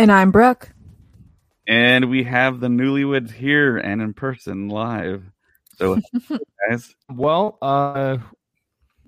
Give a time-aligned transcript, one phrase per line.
[0.00, 0.70] And I'm Brooke.
[1.68, 5.22] and we have the newlyweds here and in person live.
[5.76, 6.00] So,
[6.70, 8.16] guys, Well, uh,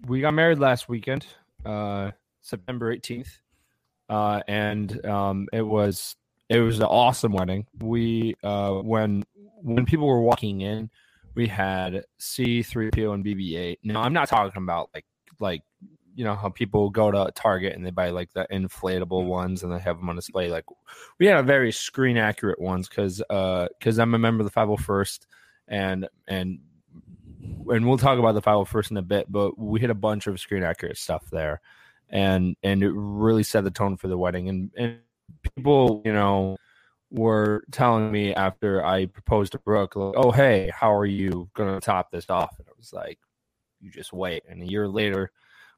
[0.06, 1.25] we got married last weekend,
[1.64, 2.11] uh,
[2.42, 3.39] September 18th,
[4.11, 6.14] uh, and um, it was
[6.50, 7.64] it was an awesome wedding.
[7.81, 9.25] We uh, when
[9.62, 10.91] when people were walking in,
[11.34, 13.78] we had C3PO and BB-8.
[13.83, 15.06] Now, I'm not talking about like
[15.41, 15.62] like
[16.14, 19.27] you know how people go to Target and they buy like the inflatable mm.
[19.27, 20.48] ones and they have them on display.
[20.48, 20.64] Like
[21.19, 24.60] we had a very screen accurate ones because because uh, I'm a member of the
[24.60, 25.27] 501st
[25.69, 26.60] and and
[27.70, 30.41] and we'll talk about the 501st in a bit, but we hit a bunch of
[30.41, 31.60] screen accurate stuff there,
[32.08, 34.48] and and it really set the tone for the wedding.
[34.48, 34.98] And and
[35.56, 36.56] people, you know,
[37.10, 41.80] were telling me after I proposed to Brooke, like, "Oh, hey, how are you gonna
[41.80, 43.19] top this off?" And I was like,
[43.80, 45.30] "You just wait." And a year later,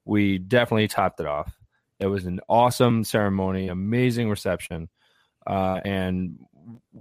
[0.04, 1.56] we definitely topped it off.
[2.00, 4.88] It was an awesome ceremony, amazing reception,
[5.46, 6.38] uh, and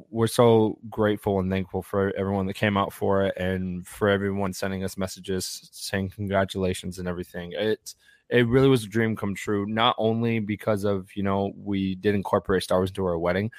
[0.09, 4.53] we're so grateful and thankful for everyone that came out for it and for everyone
[4.53, 7.53] sending us messages saying congratulations and everything.
[7.55, 7.95] It's
[8.29, 12.15] it really was a dream come true, not only because of you know we did
[12.15, 13.51] incorporate Star Wars into our wedding,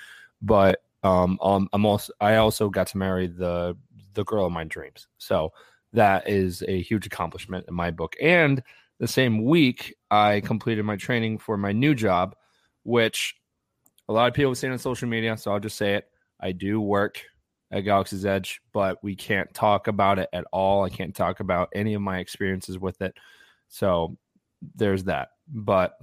[0.43, 3.77] but um, um I'm also I also got to marry the
[4.15, 5.09] the girl of my dreams.
[5.19, 5.53] So
[5.93, 8.17] that is a huge accomplishment in my book.
[8.21, 8.63] And
[8.99, 12.37] the same week, I completed my training for my new job,
[12.85, 13.35] which
[14.09, 15.37] a lot of people have seen on social media.
[15.37, 16.09] So I'll just say it.
[16.41, 17.23] I do work
[17.71, 20.85] at Galaxy's Edge, but we can't talk about it at all.
[20.85, 23.17] I can't talk about any of my experiences with it.
[23.69, 24.17] So
[24.75, 25.31] there's that.
[25.49, 25.99] But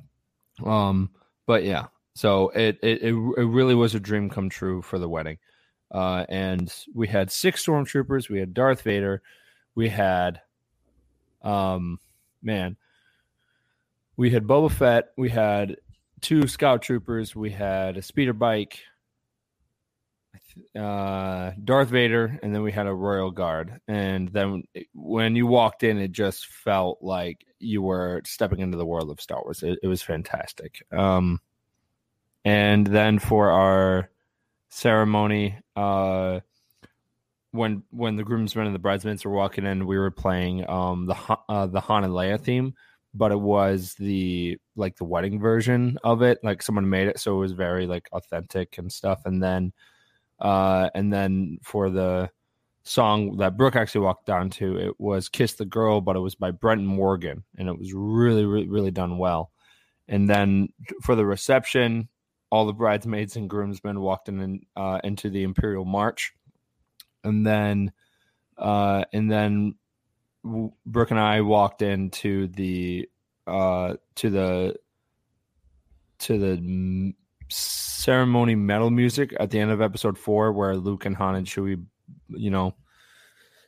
[0.66, 1.12] um,
[1.46, 1.88] but yeah.
[2.14, 5.38] So it it it, really was a dream come true for the wedding.
[5.92, 8.30] Uh, and we had six stormtroopers.
[8.30, 9.22] We had Darth Vader.
[9.76, 10.42] We had,
[11.42, 12.00] um,
[12.42, 12.78] man,
[14.18, 15.10] we had Boba Fett.
[15.18, 15.78] We had
[16.22, 17.36] two scout troopers.
[17.36, 18.80] We had a speeder bike,
[20.78, 23.80] uh, Darth Vader, and then we had a royal guard.
[23.88, 24.64] And then
[24.94, 29.22] when you walked in, it just felt like you were stepping into the world of
[29.22, 29.64] Star Wars.
[29.64, 30.84] It, it was fantastic.
[30.92, 31.40] Um,
[32.44, 34.10] and then for our
[34.70, 36.40] ceremony, uh,
[37.52, 41.16] when when the groomsmen and the bridesmaids were walking in, we were playing um the
[41.50, 42.74] uh, the Leia theme,
[43.14, 46.40] but it was the like the wedding version of it.
[46.44, 49.22] Like someone made it, so it was very like authentic and stuff.
[49.26, 49.74] And then,
[50.40, 52.30] uh, and then for the
[52.84, 56.36] song that Brooke actually walked down to, it was "Kiss the Girl," but it was
[56.36, 59.52] by Brenton Morgan, and it was really really really done well.
[60.08, 60.70] And then
[61.02, 62.10] for the reception,
[62.52, 66.34] all the bridesmaids and groomsmen walked in uh, into the Imperial March,
[67.24, 67.92] and then
[68.58, 69.76] uh, and then
[70.86, 73.10] Brooke and I walked into the
[73.48, 74.76] uh, to the
[76.20, 77.14] to the
[77.50, 81.84] ceremony metal music at the end of episode four, where Luke and Han and Chewie,
[82.30, 82.76] you know,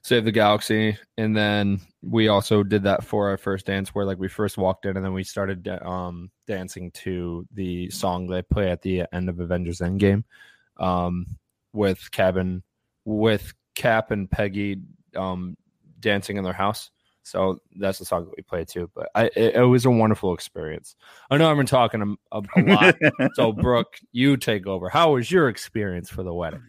[0.02, 4.20] save the galaxy, and then we also did that for our first dance, where like
[4.20, 8.70] we first walked in, and then we started um, dancing to the song they play
[8.70, 10.24] at the end of Avengers Endgame,
[10.78, 11.26] um,
[11.74, 12.64] with Cabin
[13.06, 14.82] with Cap and Peggy
[15.16, 15.58] um,
[16.00, 16.90] dancing in their house.
[17.26, 18.92] So that's the song that we played too.
[18.94, 20.96] But I, it, it was a wonderful experience.
[21.32, 22.96] I know I've been talking a, a, a lot.
[23.36, 24.90] so Brooke, you take over.
[24.90, 26.64] How was your experience for the wedding?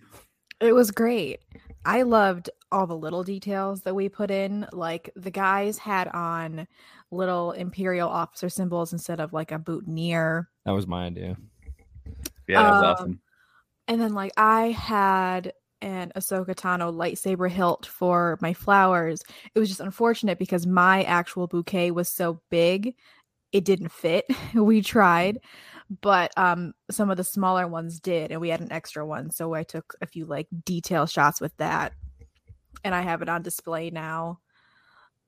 [0.61, 1.41] It was great.
[1.85, 4.67] I loved all the little details that we put in.
[4.73, 6.69] Like the guys had on
[7.11, 10.49] little Imperial officer symbols instead of like a boutonniere.
[10.65, 11.37] That was my idea.
[12.47, 13.21] yeah, that was Um, awesome.
[13.89, 15.53] And then like I had
[15.85, 19.23] an Ahsoka Tano lightsaber hilt for my flowers.
[19.55, 22.95] It was just unfortunate because my actual bouquet was so big,
[23.53, 24.25] it didn't fit.
[24.55, 25.41] we tried,
[26.01, 29.53] but um some of the smaller ones did and we had an extra one so
[29.55, 31.93] i took a few like detail shots with that
[32.85, 34.39] and i have it on display now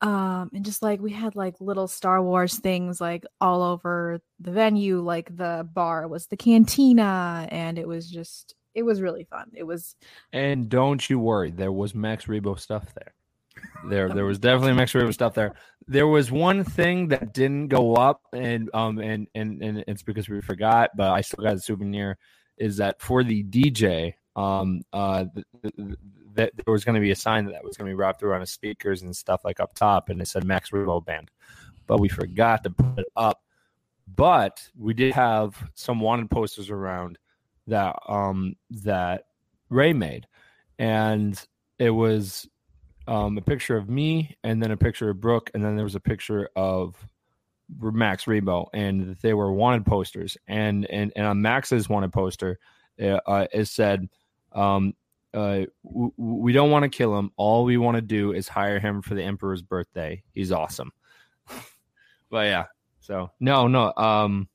[0.00, 4.50] um and just like we had like little star wars things like all over the
[4.50, 9.50] venue like the bar was the cantina and it was just it was really fun
[9.54, 9.96] it was
[10.32, 13.14] And don't you worry, there was Max Rebo stuff there.
[13.88, 15.54] There, there was definitely Max Rebo stuff there.
[15.88, 20.28] There was one thing that didn't go up, and um, and and and it's because
[20.28, 22.18] we forgot, but I still got a souvenir.
[22.58, 24.14] Is that for the DJ?
[24.34, 25.98] Um, uh, th- th- th-
[26.34, 28.22] that there was going to be a sign that, that was going to be wrapped
[28.22, 31.30] around his speakers and stuff like up top, and it said Max Rebo Band,
[31.86, 33.42] but we forgot to put it up.
[34.14, 37.18] But we did have some wanted posters around
[37.66, 39.26] that um that
[39.68, 40.26] Ray made,
[40.78, 41.40] and
[41.78, 42.48] it was
[43.08, 45.94] um, a picture of me, and then a picture of Brooke, and then there was
[45.94, 46.96] a picture of
[47.78, 50.36] Max Rebo, and they were wanted posters.
[50.46, 52.58] And and and on Max's wanted poster,
[53.00, 54.08] uh, it said,
[54.52, 54.94] um,
[55.34, 57.30] uh, "We don't want to kill him.
[57.36, 60.22] All we want to do is hire him for the Emperor's birthday.
[60.32, 60.92] He's awesome."
[62.30, 62.66] but yeah,
[63.00, 64.48] so no, no, um,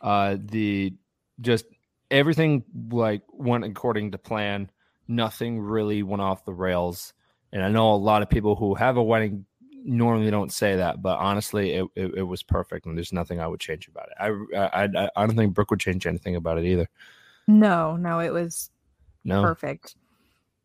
[0.00, 0.94] uh, the
[1.40, 1.66] just
[2.10, 4.70] everything like went according to plan.
[5.08, 7.12] Nothing really went off the rails.
[7.52, 9.46] And I know a lot of people who have a wedding
[9.84, 13.46] normally don't say that, but honestly, it, it, it was perfect, and there's nothing I
[13.46, 14.16] would change about it.
[14.18, 16.88] I, I I I don't think Brooke would change anything about it either.
[17.46, 18.70] no no it was
[19.24, 19.94] No, perfect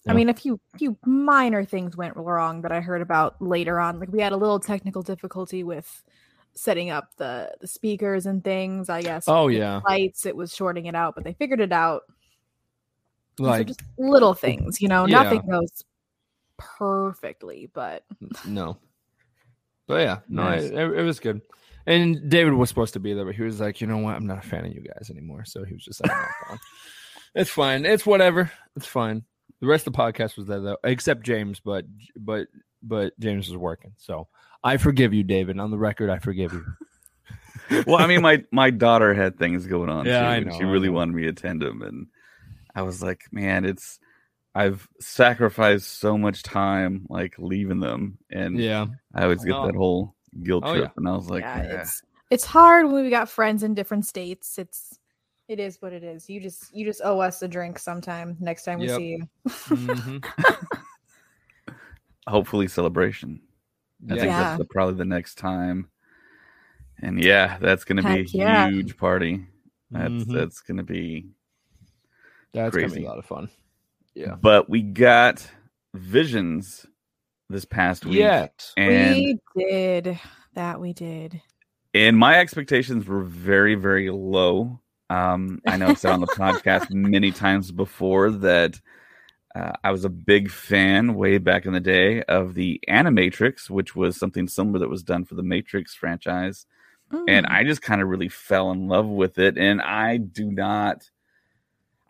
[0.05, 0.13] Yeah.
[0.13, 3.99] i mean a few few minor things went wrong that i heard about later on
[3.99, 6.03] like we had a little technical difficulty with
[6.53, 9.81] setting up the the speakers and things i guess Oh, yeah.
[9.87, 12.03] lights it was shorting it out but they figured it out
[13.39, 15.23] like just little things you know Yeah.
[15.23, 15.83] nothing goes
[16.57, 18.03] perfectly but
[18.45, 18.77] no,
[19.87, 20.63] but yeah, no, Nice.
[20.65, 21.41] it, it was good.
[21.87, 24.27] And David was supposed to be there, but he was like, you know what, I'm
[24.27, 25.43] not a fan of you guys anymore.
[25.45, 26.11] So he was just like,
[26.49, 26.59] "I'm
[27.35, 29.23] it's fine, it's whatever, it's fine.
[29.59, 32.47] The rest of the podcast was there though, except James, but but
[32.83, 34.27] but James was working, so
[34.63, 35.59] I forgive you, David.
[35.59, 36.65] On the record, I forgive you.
[37.87, 40.05] well, I mean, my my daughter had things going on.
[40.05, 40.95] Yeah, too, I and know, She I really know.
[40.95, 42.07] wanted me to attend them, and
[42.75, 43.99] I was like, man, it's
[44.53, 48.85] I've sacrificed so much time like leaving them, and Yeah,
[49.15, 50.91] I always get that whole guilt Oh, trip, yeah.
[50.97, 54.05] and I was like, yeah "Ah." it's it's hard when we got friends in different
[54.05, 54.97] states it's
[55.49, 58.63] it is what it is you just you just owe us a drink sometime next
[58.63, 58.97] time we Yep.
[58.97, 59.29] see you
[59.69, 60.23] Mhm.
[62.27, 63.41] hopefully celebration.
[64.05, 64.39] I think Yeah.
[64.39, 65.89] that's the, probably the next time.
[67.01, 68.69] And yeah, that's going to be a yeah.
[68.69, 69.45] huge party.
[69.89, 70.33] That's Mhm.
[70.33, 71.27] that's going to be.
[72.53, 73.05] That's gonna be Crazy.
[73.05, 73.49] a lot of fun.
[74.13, 74.35] Yeah.
[74.35, 75.49] But we got
[75.93, 76.85] visions
[77.49, 78.47] this past week, Yeah.
[78.77, 80.19] and we did
[80.53, 81.41] that we did
[81.93, 84.79] and my expectations were very very low.
[85.09, 88.79] Um, I know I've said on the podcast many times before that
[89.55, 93.95] uh, I was a big fan way back in the day of the Animatrix, which
[93.95, 96.65] was something similar that was done for the Matrix franchise.
[97.27, 97.51] and Mm.
[97.51, 99.57] I just kind of really fell in love with it.
[99.57, 101.09] And I do not,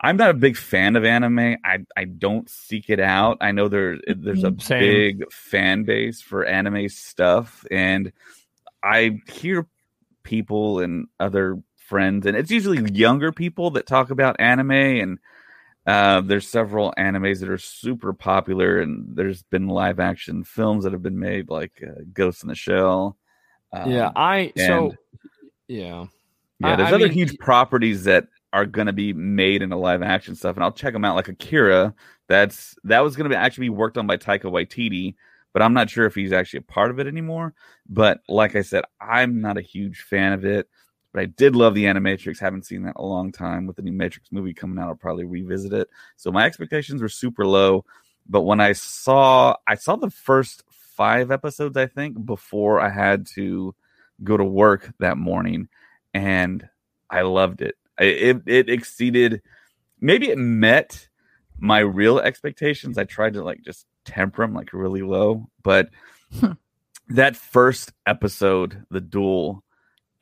[0.00, 1.56] I'm not a big fan of anime.
[1.64, 3.38] I I don't seek it out.
[3.40, 4.78] I know there there's a Mm, Same.
[4.80, 8.12] big fan base for anime stuff, and
[8.82, 9.66] I hear
[10.22, 15.18] people and other friends, and it's usually younger people that talk about anime and.
[15.86, 20.92] Uh, there's several animes that are super popular, and there's been live action films that
[20.92, 23.16] have been made, like uh, Ghost in the Shell.
[23.72, 24.94] Um, yeah, I so
[25.66, 26.06] yeah.
[26.60, 30.02] yeah, there's I other mean, huge properties that are going to be made into live
[30.02, 31.16] action stuff, and I'll check them out.
[31.16, 31.94] Like Akira,
[32.28, 35.16] that's that was going to be actually be worked on by Taika Waititi,
[35.52, 37.54] but I'm not sure if he's actually a part of it anymore.
[37.88, 40.68] But like I said, I'm not a huge fan of it.
[41.12, 42.38] But I did love the Animatrix.
[42.38, 43.66] Haven't seen that in a long time.
[43.66, 45.88] With the new Matrix movie coming out, I'll probably revisit it.
[46.16, 47.84] So my expectations were super low.
[48.28, 53.26] But when I saw, I saw the first five episodes, I think, before I had
[53.34, 53.74] to
[54.22, 55.68] go to work that morning,
[56.14, 56.68] and
[57.10, 57.76] I loved it.
[57.98, 59.42] It it exceeded,
[60.00, 61.08] maybe it met
[61.58, 62.98] my real expectations.
[62.98, 65.90] I tried to like just temper them like really low, but
[67.08, 69.62] that first episode, the duel,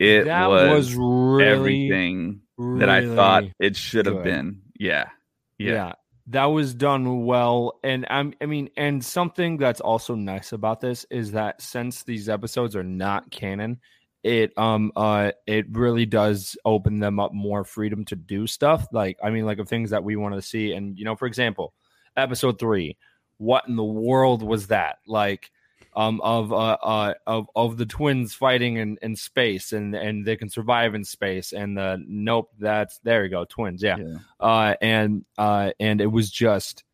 [0.00, 2.40] it that was, was, really everything
[2.78, 4.62] that I thought it should have been.
[4.78, 5.11] Yeah.
[5.59, 5.73] Yeah.
[5.73, 5.92] Yeah.
[6.28, 11.04] that was done well, and I'm, I mean, and something that's also nice about this
[11.11, 13.80] is that since these episodes are not canon,
[14.23, 18.87] it um uh it really does open them up more freedom to do stuff.
[18.92, 21.26] Like, I mean, like of things that we want to see, and you know, for
[21.26, 21.75] example,
[22.16, 22.97] episode three,
[23.38, 24.99] what in the world was that?
[25.07, 25.50] Like,
[25.94, 30.37] um, of uh, uh, of of the twins fighting in, in space and and they
[30.37, 34.16] can survive in space and uh, nope that's there you go twins yeah, Yeah.
[34.38, 36.85] Uh, and uh, and it was just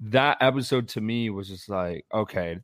[0.00, 2.60] that episode to me was just like okay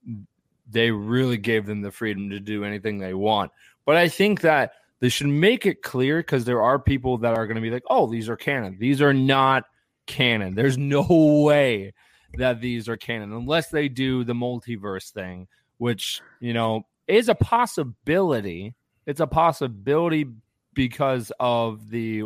[0.68, 3.50] they really gave them the freedom to do anything they want.
[3.84, 7.46] But I think that they should make it clear because there are people that are
[7.46, 8.76] going to be like oh these are canon.
[8.78, 9.64] These are not
[10.06, 10.54] canon.
[10.54, 11.04] There's no
[11.44, 11.92] way
[12.34, 13.32] that these are canon.
[13.32, 15.48] Unless they do the multiverse thing
[15.82, 18.72] which you know is a possibility.
[19.04, 20.26] It's a possibility
[20.74, 22.22] because of the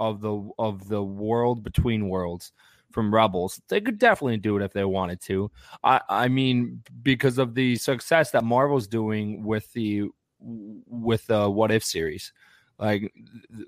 [0.00, 2.50] of the of the world between worlds
[2.92, 3.60] from rebels.
[3.68, 5.50] They could definitely do it if they wanted to.
[5.84, 10.08] I i mean because of the success that marvel's doing with the
[10.40, 12.32] with the what if series.
[12.78, 13.12] Like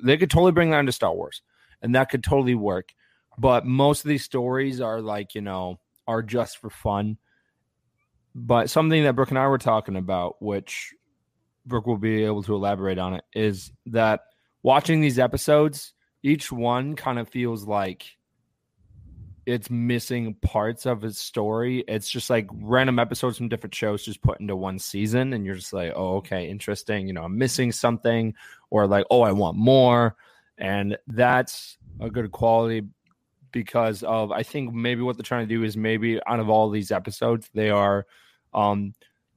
[0.02, 1.42] they could totally bring that into star wars
[1.82, 2.94] and that could totally work.
[3.36, 5.78] But most of these stories are like you know
[6.08, 7.18] are just for fun
[8.38, 10.94] but something that brooke and i were talking about which
[11.64, 14.20] brooke will be able to elaborate on it is that
[14.62, 18.04] watching these episodes each one kind of feels like
[19.46, 21.84] it's missing parts of its story.
[21.86, 25.54] It's just like random episodes from different shows just put into one season and you're
[25.54, 28.34] just like oh okay interesting you know i'm missing something
[28.70, 30.16] or like oh i want more
[30.58, 32.82] and that's a good quality
[33.52, 36.68] because of I think maybe what they're trying to do is maybe out of all
[36.68, 38.06] these episodes they are
[38.54, 38.94] um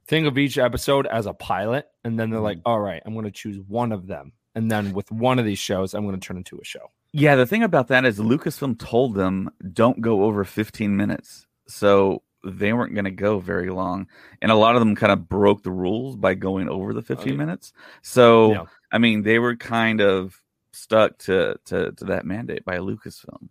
[0.08, 3.26] think of each episode as a pilot and then they're like all right I'm going
[3.26, 6.26] to choose one of them and then with one of these shows I'm going to
[6.26, 6.92] turn into a show.
[7.12, 11.48] Yeah, the thing about that is Lucasfilm told them don't go over 15 minutes.
[11.68, 14.08] So they weren't going to go very long.
[14.42, 17.28] And a lot of them kind of broke the rules by going over the 15
[17.30, 17.36] Okay.
[17.38, 17.74] minutes.
[18.04, 18.66] So, Yeah.
[18.92, 20.40] I mean, they were kind of
[20.72, 23.50] stuck to, to, to that mandate by Lucasfilm.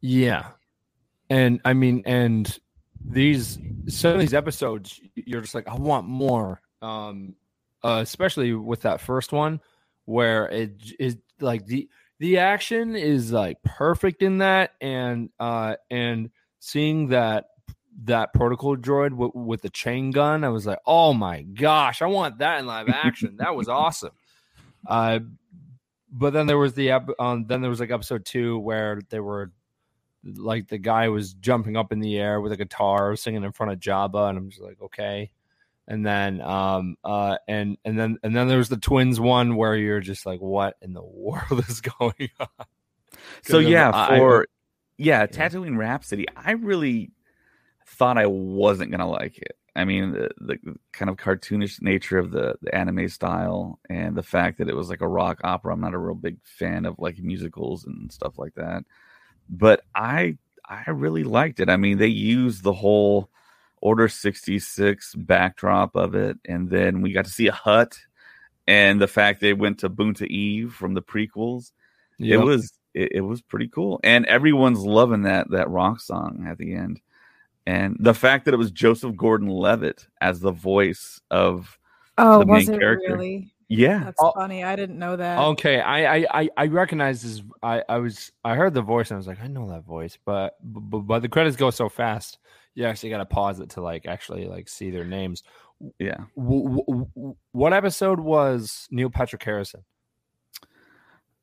[0.00, 0.48] Yeah.
[1.30, 2.58] And I mean, and
[3.04, 3.58] these
[3.88, 6.60] some of these episodes, you're just like, I want more.
[6.82, 7.34] Um,
[7.82, 9.60] uh, especially with that first one,
[10.06, 16.30] where it is like the the action is like perfect in that, and uh, and
[16.60, 17.46] seeing that
[18.04, 22.06] that protocol droid w- with the chain gun, I was like, oh my gosh, I
[22.06, 23.36] want that in live action.
[23.36, 24.12] that was awesome.
[24.86, 25.20] Uh,
[26.10, 29.20] but then there was the ep- um, then there was like episode two where they
[29.20, 29.52] were
[30.36, 33.72] like the guy was jumping up in the air with a guitar singing in front
[33.72, 35.30] of Jabba and I'm just like okay
[35.86, 39.76] and then um uh and and then and then there was the twins one where
[39.76, 42.66] you're just like what in the world is going on
[43.42, 44.46] So, yeah, I- for,
[44.96, 47.10] yeah, Tatooine Rhapsody, I really
[47.86, 49.56] thought I wasn't going to like it.
[49.76, 50.58] I mean, the, the
[50.92, 54.88] kind of cartoonish nature of the, the anime style and the fact that it was
[54.88, 55.72] like a rock opera.
[55.72, 58.84] I'm not a real big fan of like musicals and stuff like that.
[59.48, 60.36] But I
[60.68, 61.68] I really liked it.
[61.68, 63.30] I mean, they used the whole
[63.80, 67.98] Order 66 backdrop of it, and then we got to see a Hutt
[68.66, 71.72] and the fact they went to Boonta Eve from the prequels.
[72.18, 74.00] It was it, it was pretty cool.
[74.02, 77.00] And everyone's loving that that rock song at the end.
[77.66, 81.78] And the fact that it was Joseph Gordon Levitt as the voice of
[82.16, 83.12] Oh, the main was it character.
[83.14, 83.53] really?
[83.68, 84.04] Yeah.
[84.04, 84.32] That's Oh.
[84.32, 84.62] funny.
[84.64, 85.38] I didn't know that.
[85.38, 89.16] okay I, I i i recognize this i i was i heard the voice and
[89.16, 92.38] i was like i know that voice but but, but the credits go so fast
[92.74, 95.42] you actually got to pause it to like actually like see their names
[95.98, 96.18] Yeah.
[96.36, 99.84] w- w- w- what episode was neil patrick harrison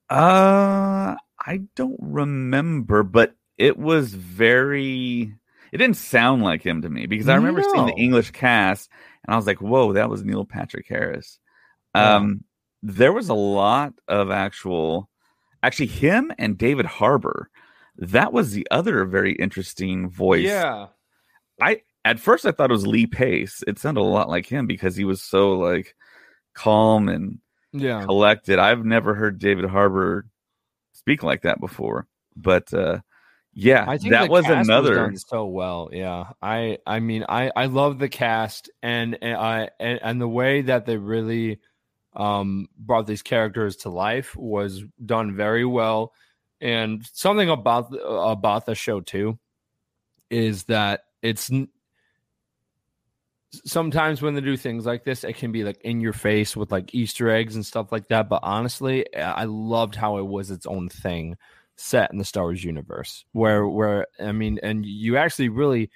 [0.10, 5.34] Uh I don't remember, but it was very
[5.72, 8.90] it didn't sound like him to me because I remember seeing the English cast
[9.26, 11.40] and I was like, whoa, that was Neil Patrick Harris.
[11.94, 12.44] Um
[12.84, 15.10] there was a lot of actual
[15.64, 17.50] actually him and David Harbour.
[17.98, 20.44] That was the other very interesting voice.
[20.46, 20.88] yeah
[21.62, 23.64] I at first I thought it was Lee Pace.
[23.68, 25.96] It sounded a lot like him because he was so like
[26.54, 27.40] calm and
[27.72, 28.60] yeah collected.
[28.60, 30.26] I've never heard David Harbour
[30.94, 32.08] speak like that before.
[32.36, 33.00] But uh
[33.54, 35.90] yeah, I think that was another done so well.
[35.92, 40.28] Yeah, I I mean I I love the cast and and I and, and the
[40.28, 41.60] way that they really
[42.14, 46.14] um brought these characters to life was done very well.
[46.60, 49.40] And something about about the show too
[50.30, 51.50] is that it's
[53.66, 56.72] sometimes when they do things like this, it can be like in your face with
[56.72, 58.30] like Easter eggs and stuff like that.
[58.30, 61.38] But honestly, I loved how it was its own thing
[61.76, 65.90] set in the Star Wars universe where where I mean and you actually really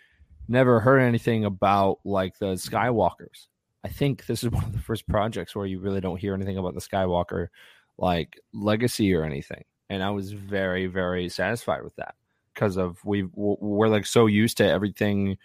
[0.48, 3.48] never heard anything about like the Skywalkers.
[3.86, 6.58] I think this is one of the first projects where you really don't hear anything
[6.58, 7.48] about the Skywalker
[7.98, 9.64] like legacy or anything.
[9.90, 12.16] And I was very very satisfied with that
[12.54, 15.38] because of we we're like so used to everything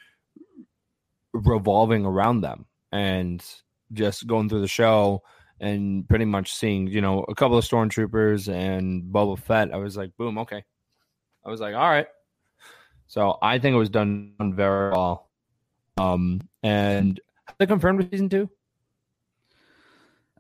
[1.32, 3.44] revolving around them and
[3.92, 5.22] just going through the show
[5.60, 9.96] and pretty much seeing, you know, a couple of stormtroopers and Boba Fett, I was
[9.96, 10.64] like, boom, okay.
[11.44, 12.06] I was like, all right.
[13.06, 15.28] So I think it was done very well.
[15.98, 17.20] Um, and
[17.58, 18.50] they confirmed with season two.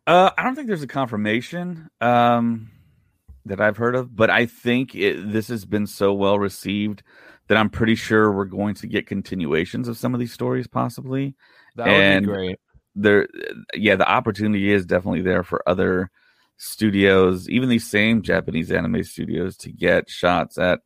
[0.06, 2.70] Uh, I don't think there's a confirmation um,
[3.46, 7.02] that I've heard of, but I think it, this has been so well received
[7.48, 11.34] that I'm pretty sure we're going to get continuations of some of these stories, possibly.
[11.76, 12.60] That would And- be great.
[12.96, 13.28] There,
[13.72, 16.10] yeah, the opportunity is definitely there for other
[16.56, 20.80] studios, even these same Japanese anime studios, to get shots at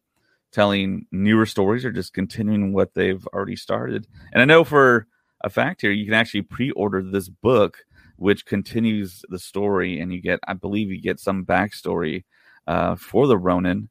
[0.52, 4.06] telling newer stories or just continuing what they've already started.
[4.32, 5.06] And I know for
[5.44, 7.78] a fact here, you can actually pre-order this book,
[8.16, 12.24] which continues the story, and you get, I believe, you get some backstory
[12.66, 13.90] uh, for the Ronin,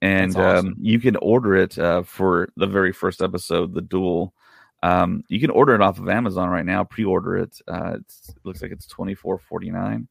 [0.00, 0.68] and awesome.
[0.68, 4.34] um, you can order it uh, for the very first episode, the duel.
[4.82, 6.84] Um, you can order it off of Amazon right now.
[6.84, 7.58] Pre-order it.
[7.68, 10.08] Uh, it's, it looks like it's twenty four forty nine,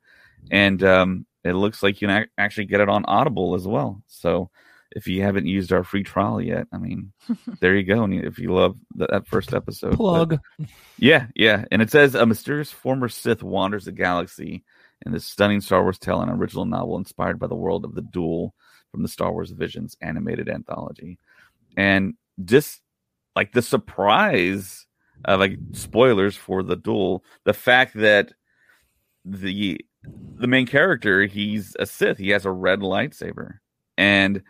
[0.52, 4.02] and um, it looks like you can ac- actually get it on Audible as well.
[4.08, 4.50] So
[4.96, 7.12] if you haven't used our free trial yet, I mean,
[7.60, 8.04] there you go.
[8.04, 10.40] And if you love th- that first episode, But- Plug.
[10.98, 11.66] yeah, yeah.
[11.72, 14.64] And it says a mysterious former Sith wanders the galaxy
[15.06, 18.02] in this stunning Star Wars tale, an original novel inspired by the world of the
[18.02, 18.54] duel
[18.92, 21.18] from the Star Wars Visions animated anthology.
[21.76, 22.14] And
[22.46, 22.82] just
[23.36, 24.86] like the surprise
[25.26, 28.32] of like spoilers for the duel, the fact that
[29.26, 29.80] the
[30.36, 33.56] the main character, he's a Sith, he has a red lightsaber.
[33.98, 34.44] And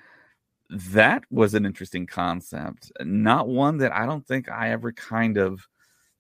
[0.70, 2.92] that was an interesting concept.
[3.02, 5.68] Not one that I don't think I ever kind of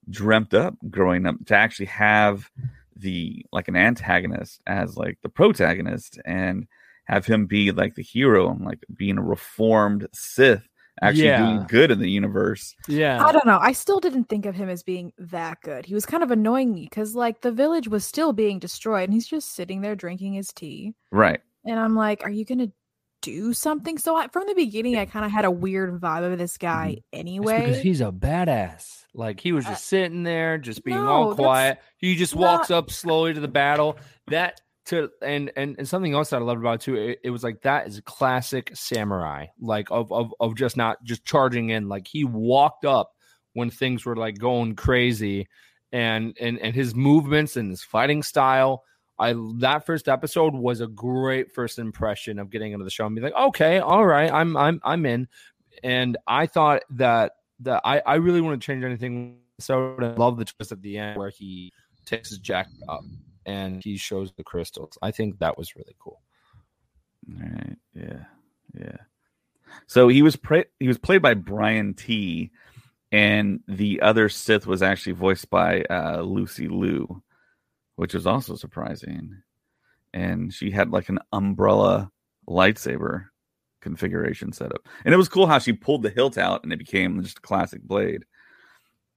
[0.10, 2.50] dreamt up growing up to actually have
[2.96, 6.68] the like an antagonist as like the protagonist and
[7.06, 10.68] have him be like the hero and like being a reformed Sith
[11.02, 11.40] actually Yeah.
[11.40, 12.76] doing good in the universe.
[12.88, 13.26] Yeah.
[13.26, 13.58] I don't know.
[13.60, 15.86] I still didn't think of him as being that good.
[15.86, 19.14] He was kind of annoying me because, like, the village was still being destroyed, and
[19.14, 20.94] he's just sitting there drinking his tea.
[21.12, 21.42] Right.
[21.66, 22.72] And I'm like, are you gonna
[23.24, 23.98] do something?
[23.98, 26.98] So I, from the beginning, I kind of had a weird vibe of this guy
[26.98, 27.62] It's anyway.
[27.68, 29.06] because he's a badass.
[29.16, 31.80] Like he was Uh, just sitting there, just being no, all quiet.
[31.98, 33.98] He just walks not- up slowly to the battle.
[34.28, 36.96] That to and and and something else that I loved about it too.
[36.96, 41.04] It, it was like that is a classic samurai, like of of of just not
[41.04, 41.88] just charging in.
[41.88, 43.12] Like he walked up
[43.54, 45.48] when things were like going crazy,
[45.92, 48.84] and and and his movements and his fighting style.
[49.20, 53.16] I that first episode was a great first impression of getting into the show and
[53.16, 55.28] be like, okay, all right, I'm I'm I'm in.
[55.84, 59.40] And I thought that that I I really want to change anything.
[59.60, 61.72] So I love the twist at the end where he
[62.06, 63.04] takes his jacket up
[63.46, 64.98] and he shows the crystals.
[65.02, 66.22] I think that was really cool.
[67.28, 67.78] Right.
[67.94, 68.26] Yeah.
[68.74, 68.98] Yeah.
[69.88, 72.52] So he was pre- he was played by Brian Tee,
[73.12, 77.22] and the other Sith was actually voiced by uh, Lucy Liu,
[77.96, 79.42] which was also surprising.
[80.14, 82.12] And she had like an umbrella
[82.48, 83.26] lightsaber
[83.82, 87.22] configuration setup, and it was cool how she pulled the hilt out and it became
[87.22, 88.26] just a classic blade.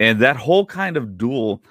[0.01, 1.63] And that whole kind of duel,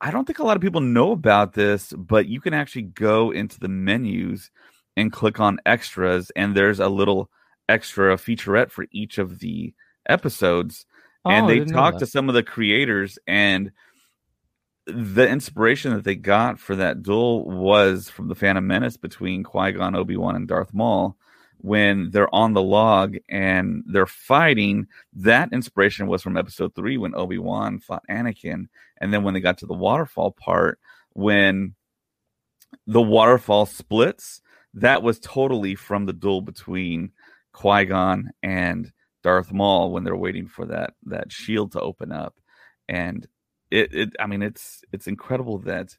[0.00, 3.30] I don't think a lot of people know about this, but you can actually go
[3.30, 4.50] into the menus
[4.96, 7.30] and click on extras, and there's a little
[7.68, 9.72] extra featurette for each of the
[10.08, 10.86] episodes.
[11.24, 13.72] and Oh, I they talked to some of the creators, and
[14.90, 19.72] the inspiration that they got for that duel was from the Phantom Menace between Qui
[19.72, 21.16] Gon, Obi Wan, and Darth Maul.
[21.62, 27.14] When they're on the log and they're fighting, that inspiration was from episode three when
[27.14, 28.68] Obi Wan fought Anakin.
[28.98, 30.78] And then when they got to the waterfall part,
[31.12, 31.74] when
[32.86, 34.40] the waterfall splits,
[34.74, 37.12] that was totally from the duel between
[37.52, 38.90] Qui Gon and
[39.22, 42.36] Darth Maul when they're waiting for that that shield to open up,
[42.88, 43.26] and
[43.70, 45.96] it, it I mean it's it's incredible that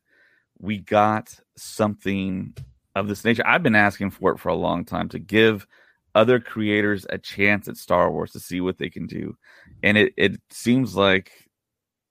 [0.59, 2.55] we got something
[2.95, 3.45] of this nature.
[3.45, 5.65] I've been asking for it for a long time to give
[6.13, 9.37] other creators a chance at Star Wars to see what they can do,
[9.83, 11.31] and it it seems like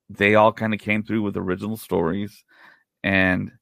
[0.08, 2.44] they all kind of came through with original stories,
[3.04, 3.52] and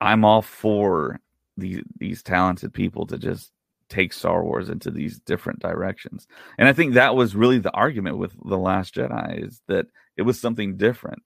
[0.00, 1.20] I'm all for
[1.56, 3.52] these these talented people to just
[3.88, 6.26] take Star Wars into these different directions.
[6.58, 9.86] And I think that was really the argument with The Last Jedi is that
[10.20, 11.22] it was something different.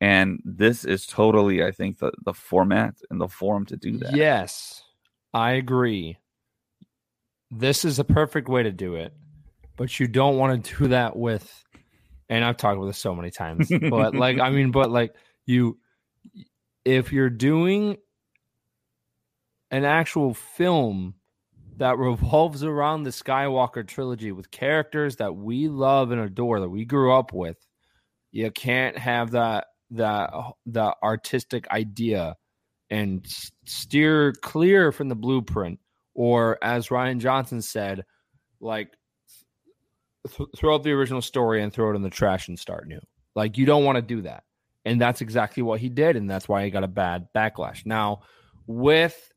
[0.00, 4.16] And this is totally, I think, the, the format and the forum to do that.
[4.16, 4.82] Yes,
[5.34, 6.16] I agree.
[7.50, 9.12] This is a perfect way to do it,
[9.76, 11.64] but you don't want to do that with.
[12.30, 15.78] And I've talked about this so many times, but like, I mean, but like, you,
[16.86, 17.98] if you're doing
[19.70, 21.16] an actual film
[21.76, 26.86] that revolves around the Skywalker trilogy with characters that we love and adore, that we
[26.86, 27.58] grew up with,
[28.32, 30.30] you can't have that that
[30.66, 32.36] the artistic idea
[32.90, 33.26] and
[33.64, 35.78] steer clear from the blueprint
[36.14, 38.04] or as Rian Johnson said
[38.60, 38.90] like
[40.28, 43.00] th- throw out the original story and throw it in the trash and start new.
[43.34, 44.44] Like you don't want to do that.
[44.84, 47.86] And that's exactly what he did and that's why he got a bad backlash.
[47.86, 48.22] Now
[48.66, 49.32] with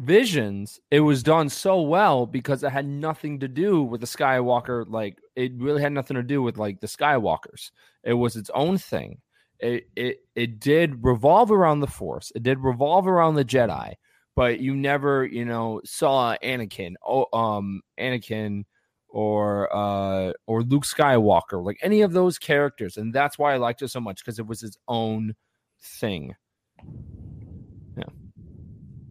[0.00, 4.84] visions it was done so well because it had nothing to do with the skywalker
[4.88, 7.70] like it really had nothing to do with like the skywalkers.
[8.02, 9.20] It was its own thing.
[9.58, 12.32] It it it did revolve around the force.
[12.34, 13.94] It did revolve around the jedi
[14.36, 18.64] but you never you know saw anakin oh um anakin
[19.08, 23.82] or uh or luke skywalker like any of those characters and that's why i liked
[23.82, 25.34] it so much because it was its own
[25.82, 26.34] thing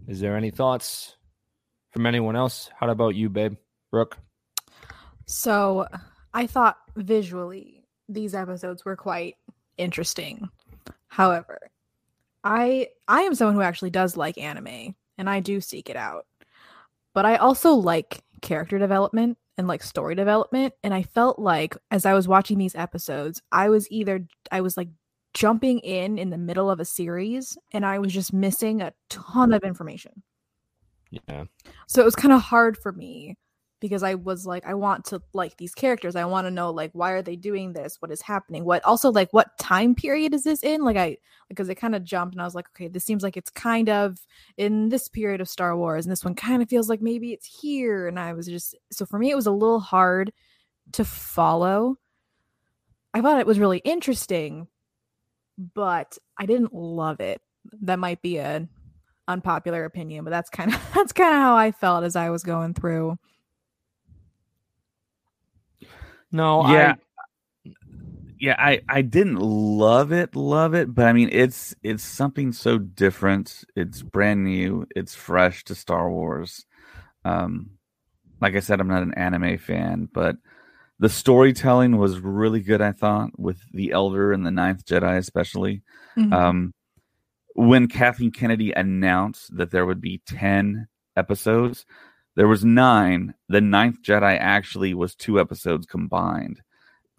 [0.09, 1.15] is there any thoughts
[1.91, 3.55] from anyone else how about you babe
[3.91, 4.17] brooke
[5.25, 5.87] So
[6.33, 9.35] I thought visually these episodes were quite
[9.77, 10.49] interesting.
[11.07, 11.69] However,
[12.43, 16.25] I I am someone who actually does like anime and I do seek it out.
[17.13, 22.07] But I also like character development and like story development and I felt like as
[22.07, 24.89] I was watching these episodes, I was either I was like
[25.33, 29.53] jumping in in the middle of a series and I was just missing a ton
[29.53, 30.23] of information.
[31.11, 31.45] yeah
[31.87, 33.37] So it was kind of hard for me
[33.79, 36.15] because I was like, I want to like these characters.
[36.15, 37.97] I want to know like why are they doing this?
[37.99, 38.65] What is happening?
[38.65, 40.83] What also like what time period is this in?
[40.83, 43.37] Like I because it kind of jumped and I was like, okay, this seems like
[43.37, 44.19] it's kind of
[44.57, 47.45] in this period of Star Wars, and this one kind of feels like maybe it's
[47.61, 48.07] here.
[48.07, 50.33] And I was just so for me, it was a little hard
[50.93, 51.97] to follow.
[53.13, 54.67] I thought it was really interesting,
[55.75, 57.41] but I didn't love it.
[57.81, 58.69] That might be an
[59.27, 62.43] unpopular opinion, but that's kind of that's kind of how I felt as I was
[62.43, 63.17] going through.
[66.31, 66.95] no Yeah.
[66.95, 67.71] I,
[68.39, 72.77] yeah i i didn't love it love it but i mean it's it's something so
[72.77, 76.65] different it's brand new it's fresh to star wars
[77.25, 77.71] um
[78.41, 80.37] like i said i'm not an anime fan but
[80.99, 85.81] the storytelling was really good i thought with the elder and the ninth jedi especially
[86.17, 86.33] Mhm.
[86.33, 86.73] um
[87.55, 91.85] when kathleen kennedy announced that there would be 10 episodes
[92.35, 96.61] there was nine the ninth jedi actually was two episodes combined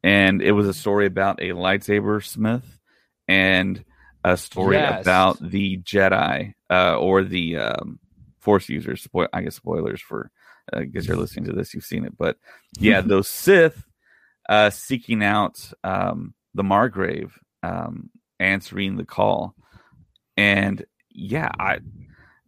[0.02, 2.78] and it was a story about a lightsaber smith
[3.28, 3.84] and
[4.24, 5.00] a story Yes.
[5.02, 7.98] about the Jedi uh, or the um,
[8.38, 9.08] Force users.
[9.32, 10.30] I guess spoilers for
[10.72, 12.36] uh, I guess you're listening to this, you've seen it, but
[12.78, 13.84] yeah, those Sith
[14.48, 19.54] uh, seeking out um, the Margrave, um, answering the call,
[20.36, 21.80] and yeah, I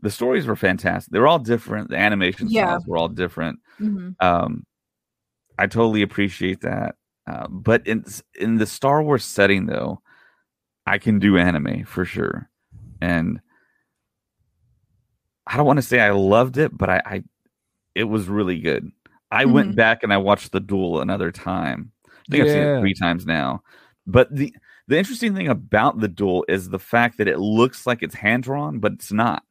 [0.00, 1.12] the stories were fantastic.
[1.12, 1.90] They were all different.
[1.90, 2.64] The animation Yeah.
[2.66, 3.61] styles were all different.
[3.80, 4.16] Mhm.
[4.20, 4.66] Um,
[5.58, 6.96] I totally appreciate that.
[7.26, 8.04] Uh, but in
[8.35, 10.00] in the Star Wars setting, though,
[10.87, 12.50] I can do anime for sure,
[13.00, 13.40] and
[15.46, 17.24] I don't want to say I loved it, but I, I
[17.94, 18.90] it was really good.
[19.31, 19.76] I went Mhm.
[19.76, 21.92] back and I watched the duel another time.
[22.07, 23.62] I think I've seen it three times now.
[24.07, 24.55] But the
[24.88, 28.42] the interesting thing about the duel is the fact that it looks like it's hand
[28.42, 29.44] drawn, but it's not.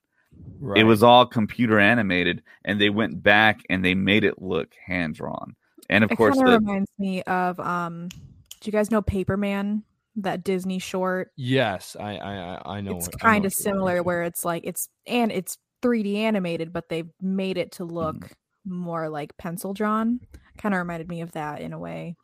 [0.59, 0.79] right.
[0.79, 5.15] It was all computer animated, and they went back and they made it look hand
[5.15, 5.55] drawn.
[5.89, 8.07] And of It course, kind of the reminds me of um.
[8.09, 9.83] Do you guys know Paperman?
[10.17, 11.31] That Disney short.
[11.37, 14.43] yes I I I- I know it's what- I know kind of similar, where it's
[14.45, 18.33] like it's and it's 3D animated, but they've made it to look Mm-hmm.
[18.65, 20.19] more like pencil drawn.
[20.57, 22.15] Kind of reminded me of that in a way.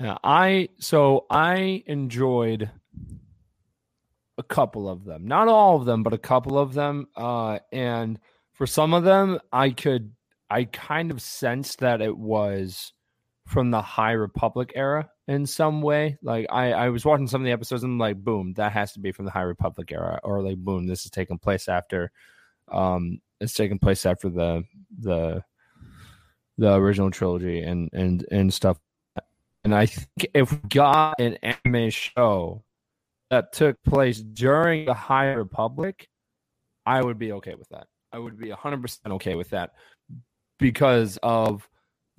[0.00, 2.70] Yeah, I so I enjoyed
[4.38, 7.06] a couple of them, not all of them, but a couple of them.
[7.16, 8.18] Uh, and
[8.52, 10.12] for some of them, I could,
[10.50, 12.92] I kind of sensed that it was
[13.46, 16.18] from the High Republic era in some way.
[16.22, 18.92] Like I, I was watching some of the episodes and I'm like, boom, that has
[18.92, 22.10] to be from the High Republic era, or like, boom, this is taking place after,
[22.70, 24.64] um, it's taking place after the
[24.98, 25.42] the
[26.58, 28.78] the original trilogy and and and stuff
[29.64, 32.62] and I think if we got an anime show
[33.30, 36.08] that took place during the High Republic,
[36.84, 37.86] I would be okay with that.
[38.12, 39.72] I would be 100% okay with that
[40.58, 41.68] because of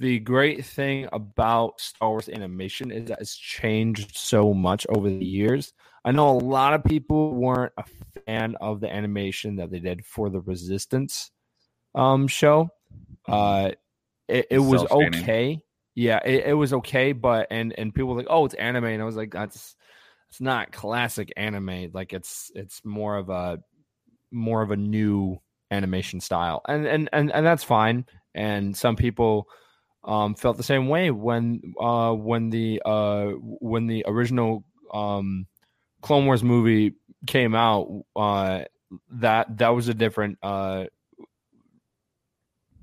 [0.03, 5.25] the great thing about Star Wars animation is that it's changed so much over the
[5.25, 5.73] years.
[6.05, 7.85] I know a lot of people weren't a
[8.25, 11.31] fan of the animation that they did for the Resistance
[11.95, 12.69] um, show.
[13.27, 13.71] Uh,
[14.27, 15.61] it, it was okay.
[15.95, 18.99] Yeah it, it was okay but and and people were like oh it's anime and
[18.99, 19.75] i was like that's
[20.33, 21.91] it's not classic anime.
[21.93, 23.59] Like it's it's more of a
[24.31, 25.37] more of a new
[25.69, 26.63] animation style.
[26.67, 28.07] And and and, and that's fine.
[28.33, 29.47] And some people
[30.03, 34.63] um, felt the same way when uh, when the uh, when the original
[34.93, 35.47] um,
[36.01, 38.03] Clone Wars movie came out.
[38.15, 38.63] Uh,
[39.09, 40.85] that that was a different uh,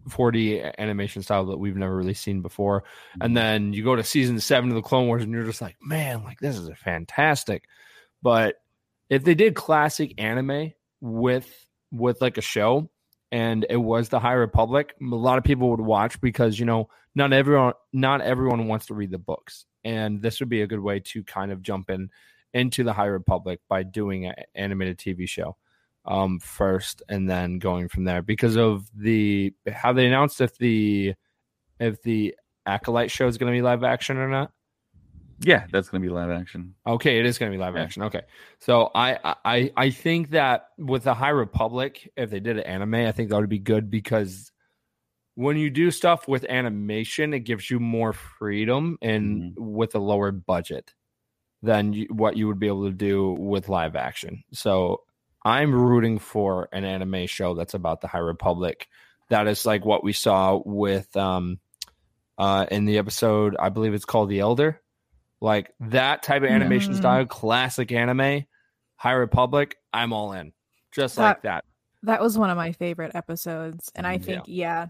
[0.09, 2.85] 4D animation style that we've never really seen before.
[3.21, 5.77] And then you go to season seven of the Clone Wars, and you're just like,
[5.81, 7.65] man, like this is a fantastic.
[8.23, 8.57] But
[9.09, 11.49] if they did classic anime with
[11.93, 12.91] with like a show,
[13.33, 16.89] and it was the High Republic, a lot of people would watch because you know
[17.15, 20.81] not everyone not everyone wants to read the books, and this would be a good
[20.81, 22.11] way to kind of jump in
[22.53, 25.57] into the High Republic by doing an animated TV show
[26.05, 31.15] um, first, and then going from there because of the how they announced if the
[31.79, 32.35] if the
[32.67, 34.53] acolyte show is going to be live action or not.
[35.43, 36.75] Yeah, that's going to be live action.
[36.87, 37.83] Okay, it is going to be live Yeah.
[37.83, 38.03] action.
[38.05, 38.23] Okay,
[38.59, 42.95] so I I I think that with the High Republic, if they did an anime,
[42.95, 44.53] I think that would be good because
[45.35, 50.33] when you do stuff with animation, it gives you more freedom and with a lower
[50.33, 50.93] budget
[51.63, 54.45] than you, what you would be able to do with live action.
[54.53, 55.03] So
[55.43, 58.89] I'm rooting for an anime show that's about the High Republic.
[59.31, 61.61] That is like what we saw with um
[62.37, 64.83] uh in the episode, I believe it's called The Elder.
[65.41, 66.99] Like that type of animation Mm.
[66.99, 68.45] style, classic anime,
[68.97, 70.53] High Republic, I'm all in.
[70.93, 71.65] Just That- like that.
[72.03, 74.87] That was one of my favorite episodes, and I Mm, think yeah,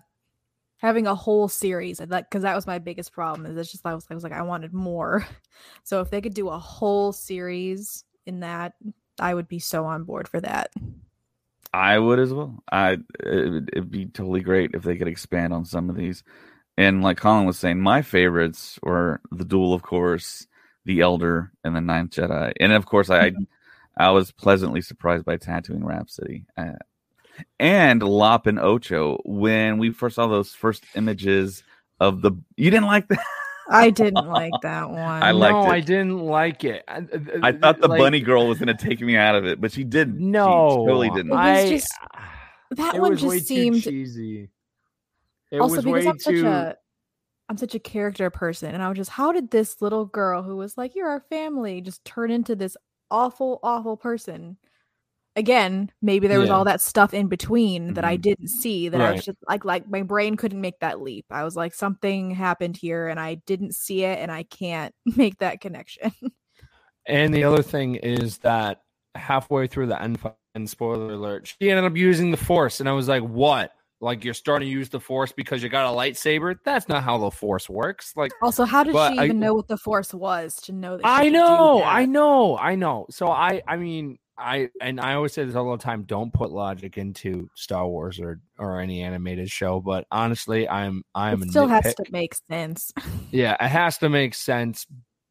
[0.79, 3.95] having a whole series like because that was my biggest problem is it's just I
[3.95, 5.27] was, I was like I wanted more.
[5.85, 8.75] So if they could do a whole series in that,
[9.19, 10.71] I would be so on board for that.
[11.75, 12.63] I would as well.
[12.73, 16.23] I it'd be totally great if they could expand on some of these.
[16.77, 20.47] And like Colin was saying, my favorites were the Duel, of course,
[20.85, 22.53] the Elder, and the Ninth Jedi.
[22.59, 23.33] And of course, I
[23.97, 26.45] I was pleasantly surprised by Tatooine Rhapsody.
[26.57, 26.73] Uh,
[27.59, 31.63] and Lop and Ocho when we first saw those first images
[31.99, 32.33] of the.
[32.57, 33.25] You didn't like that?
[33.71, 34.99] I didn't like that one.
[35.23, 35.69] I liked no, it.
[35.69, 36.83] I didn't like it.
[36.89, 37.05] I,
[37.43, 39.71] I thought the like, bunny girl was going to take me out of it, but
[39.71, 40.19] she didn't.
[40.19, 41.29] She No, totally didn't.
[41.29, 41.95] It was I, just-
[42.73, 44.49] that it one was way just seemed too cheesy.
[45.51, 46.47] It also was because way I'm such too.
[46.47, 46.77] a
[47.51, 50.57] I'm such a character person, and I was just, how did this little girl who
[50.57, 52.77] was like, "You're our family," just turn into this
[53.11, 54.57] awful, awful person?
[55.37, 56.57] Again, maybe there was Yeah.
[56.57, 58.23] all that stuff in between that I Mhm.
[58.23, 58.89] didn't see.
[58.91, 61.27] That I was just like, like my brain couldn't make that leap.
[61.31, 65.39] I was like, something happened here, and I didn't see it, and I can't make
[65.41, 66.13] that connection.
[67.07, 68.83] And the other thing is that
[69.15, 70.19] halfway through the end,
[70.55, 73.73] and spoiler alert, she ended up using the force, and I was like, "What?
[74.01, 76.57] Like you're starting to use the force because you got a lightsaber?
[76.65, 79.69] That's not how the force works." Like also, how did she I- even know what
[79.69, 81.07] the force was to know that?
[81.07, 83.07] I know, I know, I know.
[83.11, 86.51] So I, I mean, I and I always say this all the time: don't put
[86.51, 89.81] logic into Star Wars or or any animated show.
[89.81, 92.93] But honestly, I'm I'm It still has to make sense.
[93.33, 94.87] Yeah, it has to make sense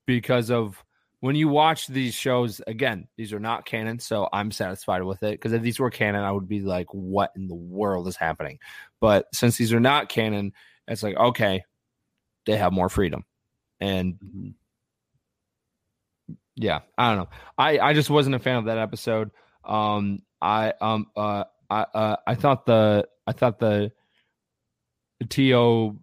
[0.05, 0.81] because of
[1.21, 2.61] when you watch these shows.
[2.67, 5.31] Again, these are not canon, so I'm satisfied with it.
[5.31, 8.59] Because if these were canon, I would be like, "What in the world is happening?"
[8.99, 10.53] But since these are not canon,
[10.87, 11.63] it's like, okay,
[12.45, 13.25] they have more freedom,
[13.79, 14.53] and Mhm.
[16.55, 17.29] yeah, I don't know.
[17.57, 19.31] I I just wasn't a fan of that episode.
[19.63, 23.91] Um, I um uh I uh I thought the I thought the
[25.27, 25.99] T O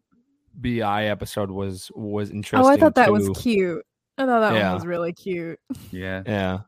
[0.60, 2.64] B I episode was was interesting.
[2.64, 3.84] Oh, I thought that was cute.
[4.18, 4.66] I thought that Yeah.
[4.68, 5.58] one was really cute.
[5.90, 6.22] Yeah.
[6.26, 6.58] Yeah.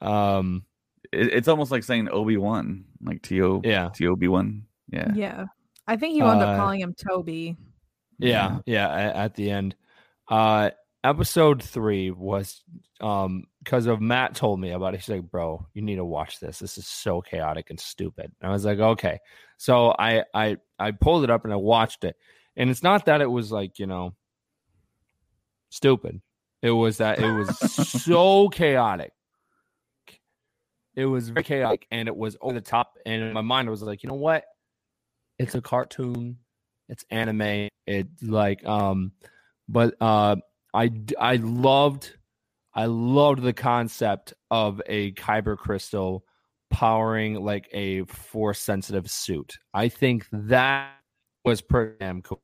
[0.00, 0.64] Um.
[1.12, 3.90] It, it's almost like saying Obi Wan, like T O Yeah.
[3.94, 4.66] T O B One.
[4.88, 5.12] Yeah.
[5.14, 5.44] Yeah.
[5.86, 7.56] I think he wound Uh, up calling him Toby.
[8.18, 8.58] Yeah.
[8.66, 8.88] Yeah.
[8.88, 9.76] a- At the end,
[10.28, 10.70] uh,
[11.04, 12.64] episode three was
[13.00, 14.98] um because of Matt told me about it.
[15.00, 16.58] He's like, "Bro, you need to watch this.
[16.58, 19.18] This is so chaotic and stupid." And I was like, "Okay."
[19.58, 22.16] So I I I pulled it up and I watched it,
[22.56, 24.14] and it's not that it was like you know
[25.70, 26.20] stupid.
[26.66, 27.56] It was that it was
[28.02, 29.12] so chaotic.
[30.96, 32.98] It was very chaotic and it was over the top.
[33.06, 34.42] And in my mind, I was like, you know what?
[35.38, 36.38] It's a cartoon.
[36.88, 37.68] It's anime.
[37.86, 39.12] It's like, um,
[39.68, 40.36] but uh,
[40.74, 42.16] I I loved,
[42.74, 46.24] I loved the concept of a kyber crystal
[46.72, 49.56] powering like a force sensitive suit.
[49.72, 50.94] I think that
[51.44, 52.42] was pretty damn cool.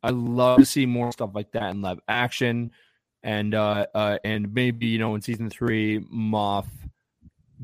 [0.00, 2.70] I love to see more stuff like that in live action,
[3.24, 6.66] and uh, uh, and maybe you know in season three, Moff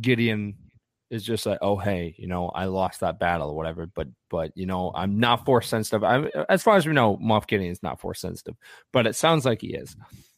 [0.01, 0.57] Gideon
[1.11, 4.53] is just like, oh hey, you know, I lost that battle or whatever, but but
[4.55, 6.03] you know, I'm not force sensitive.
[6.03, 8.57] I'm, as far as we know, Moff Gideon is not force sensitive,
[8.93, 9.95] but it sounds like he is.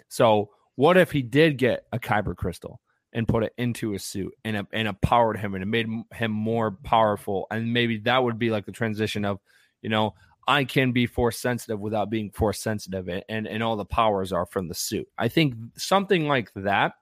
[0.09, 2.81] So what if he did get a kyber crystal
[3.13, 5.87] and put it into his suit and it, and it powered him and it made
[6.15, 9.39] him more powerful and maybe that would be like the transition of,
[9.83, 10.15] you know,
[10.47, 14.47] I can be force sensitive without being force sensitive, and, and all the powers are
[14.47, 15.09] from the suit.
[15.19, 16.95] I think something like that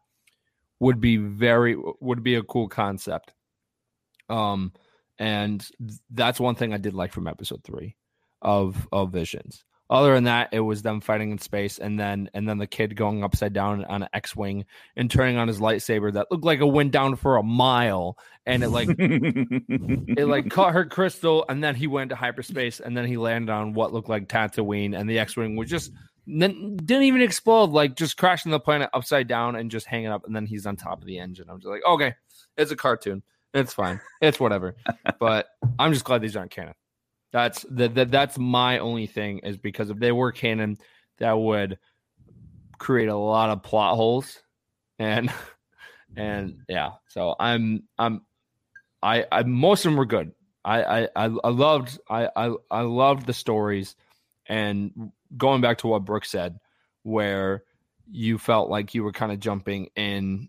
[0.79, 3.33] would be very would be a cool concept.
[4.29, 4.73] Um,
[5.19, 5.67] and
[6.11, 7.97] that's one thing I did like from episode three
[8.43, 9.65] of of Visions.
[9.91, 12.95] Other than that, it was them fighting in space, and then and then the kid
[12.95, 16.65] going upside down on an X-wing and turning on his lightsaber that looked like it
[16.65, 21.75] went down for a mile, and it like it like caught her crystal, and then
[21.75, 25.19] he went to hyperspace, and then he landed on what looked like Tatooine, and the
[25.19, 25.91] X-wing was just
[26.25, 30.25] then didn't even explode, like just crashing the planet upside down and just hanging up,
[30.25, 31.47] and then he's on top of the engine.
[31.51, 32.15] I'm just like, okay,
[32.57, 33.25] it's a cartoon,
[33.55, 34.77] it's fine, it's whatever,
[35.19, 35.49] but
[35.81, 36.75] I'm just glad these aren't canon.
[37.33, 40.79] That's that, that that's my only thing is because if they were canon,
[41.19, 41.79] that would
[42.79, 44.43] create a lot of plot holes,
[44.99, 45.33] and
[46.17, 46.93] and yeah.
[47.09, 48.23] So I'm I'm
[49.03, 50.33] I I most of them were good.
[50.65, 53.95] I I I loved I I I loved the stories,
[54.47, 56.59] and going back to what Brooke said,
[57.05, 57.63] where
[58.11, 60.49] you felt like you were kind of jumping in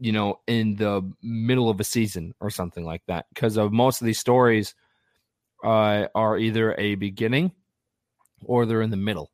[0.00, 4.00] you know in the middle of a season or something like that because of most
[4.00, 4.74] of these stories
[5.64, 7.52] uh, are either a beginning
[8.44, 9.30] or they're in the middle,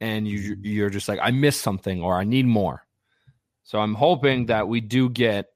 [0.00, 2.84] and you you're just like I missed something or I need more.
[3.64, 5.46] So I'm hoping that we do get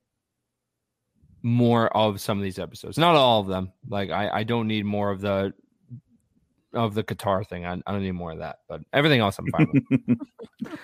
[1.42, 2.98] more of some of these episodes.
[2.98, 3.72] Not all of them.
[3.88, 5.52] Like I, I don't need more of the
[6.74, 7.66] of the guitar thing.
[7.66, 8.58] I, I don't need more of that.
[8.68, 10.18] But everything else I'm fine with.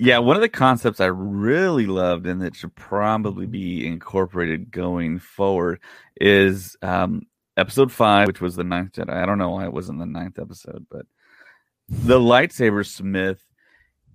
[0.00, 5.18] yeah, one of the concepts I really loved and that should probably be incorporated going
[5.18, 5.80] forward
[6.20, 7.22] is um,
[7.56, 9.12] episode five, which was the ninth Jedi.
[9.12, 11.06] I don't know why it wasn't the ninth episode, but
[11.88, 13.44] the lightsaber smith,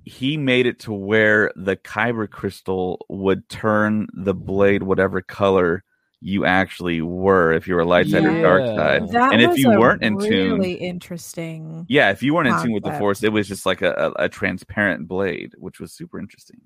[0.03, 5.83] he made it to where the kyber crystal would turn the blade whatever color
[6.21, 8.41] you actually were if you were lightsaber yeah.
[8.41, 9.09] dark side.
[9.09, 11.85] That and if you weren't in really tune, really interesting.
[11.87, 12.65] Yeah, if you weren't concept.
[12.65, 15.79] in tune with the force, it was just like a, a, a transparent blade, which
[15.79, 16.61] was super interesting.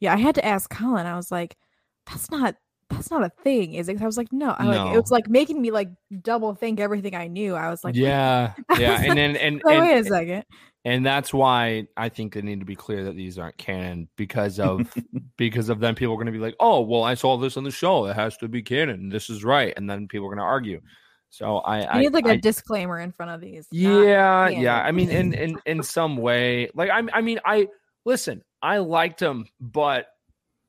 [0.00, 1.06] Yeah, I had to ask Colin.
[1.06, 1.56] I was like,
[2.06, 2.56] "That's not
[2.94, 4.00] that's not a thing, is it?
[4.00, 4.94] I was like, no, I like no.
[4.94, 5.90] it was like making me like
[6.22, 7.54] double think everything I knew.
[7.54, 10.44] I was like, yeah, yeah, and then and, oh, and, wait a second,
[10.84, 14.58] and that's why I think they need to be clear that these aren't canon because
[14.58, 14.92] of
[15.36, 17.64] because of then people are going to be like, oh, well, I saw this on
[17.64, 20.38] the show, it has to be canon, this is right, and then people are going
[20.38, 20.80] to argue.
[21.34, 23.66] So I, I need like a I, disclaimer in front of these.
[23.72, 24.80] Yeah, yeah.
[24.80, 27.66] I mean, in in in some way, like I, I mean, I
[28.04, 28.42] listen.
[28.62, 30.06] I liked them, but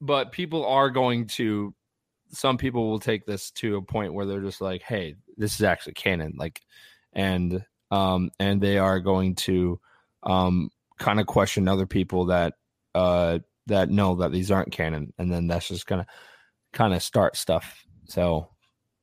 [0.02, 1.74] but people are going to
[2.32, 5.64] some people will take this to a point where they're just like, "Hey, this is
[5.64, 6.62] actually canon," like,
[7.14, 9.80] and um, and they are going to
[10.24, 12.54] um, kind of question other people that
[12.94, 16.06] uh that know that these aren't canon, and then that's just gonna
[16.74, 17.86] kind of start stuff.
[18.06, 18.50] So,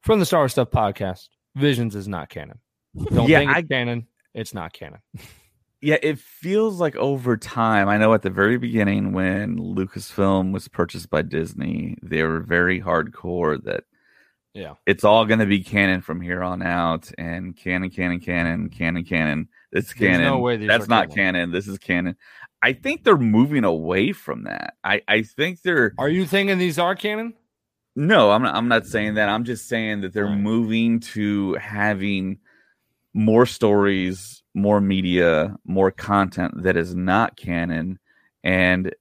[0.03, 2.59] from the Star Wars Stuff podcast, Visions is not canon.
[2.97, 4.07] Don't yeah, think it's I, canon.
[4.35, 5.01] It's not canon.
[5.83, 7.89] yeah, it feels like over time.
[7.89, 12.81] I know at the very beginning when Lucasfilm was purchased by Disney, they were very
[12.81, 13.83] hardcore that
[14.55, 18.69] yeah, it's all going to be canon from here on out, and canon, canon, canon,
[18.69, 19.49] canon, canon.
[19.73, 20.27] It's canon.
[20.27, 21.35] No way That's not canon.
[21.35, 21.53] canon.
[21.53, 22.17] This is canon.
[22.63, 24.75] I think they're moving away from that.
[24.85, 25.95] I I think they're.
[25.99, 27.35] Are you thinking these are canon?
[27.97, 28.55] No, I'm not.
[28.55, 29.29] I'm not saying that.
[29.29, 30.39] I'm just saying that they're right.
[30.39, 32.39] moving to having
[33.15, 37.99] more stories more media, more content that is not canon,
[38.45, 38.95] and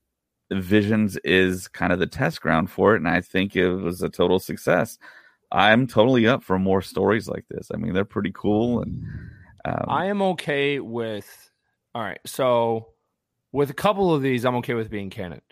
[0.50, 2.98] Visions is kind of the test ground for it.
[2.98, 4.98] And I think it was a total success.
[5.50, 7.70] I'm totally up for more stories like this.
[7.72, 9.04] I mean, they're pretty cool, and
[9.64, 11.50] um, I am okay with.
[11.94, 12.88] All right, so
[13.52, 15.42] with a couple of these, I'm okay with being canon.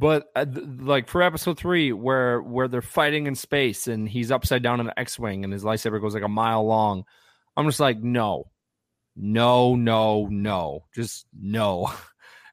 [0.00, 0.46] But uh,
[0.78, 4.86] like for episode three, where where they're fighting in space and he's upside down in
[4.86, 7.04] an X-wing and his lightsaber goes like a mile long,
[7.58, 8.44] I'm just like, no,
[9.16, 11.92] no, no, no, just no.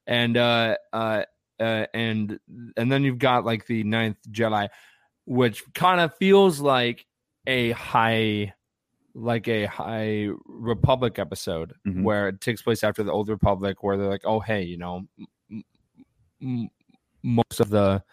[0.07, 1.23] And uh, uh,
[1.59, 2.39] uh, and
[2.77, 4.69] and then you've got like the ninth Jedi,
[5.25, 7.07] which kind of feels like
[7.47, 8.53] a high,
[9.15, 12.03] like a high Republic episode mm-hmm.
[12.03, 15.07] where it takes place after the Old Republic, where they're like, oh hey, you know,
[15.49, 15.63] m-
[16.39, 16.69] m-
[17.23, 18.03] most of the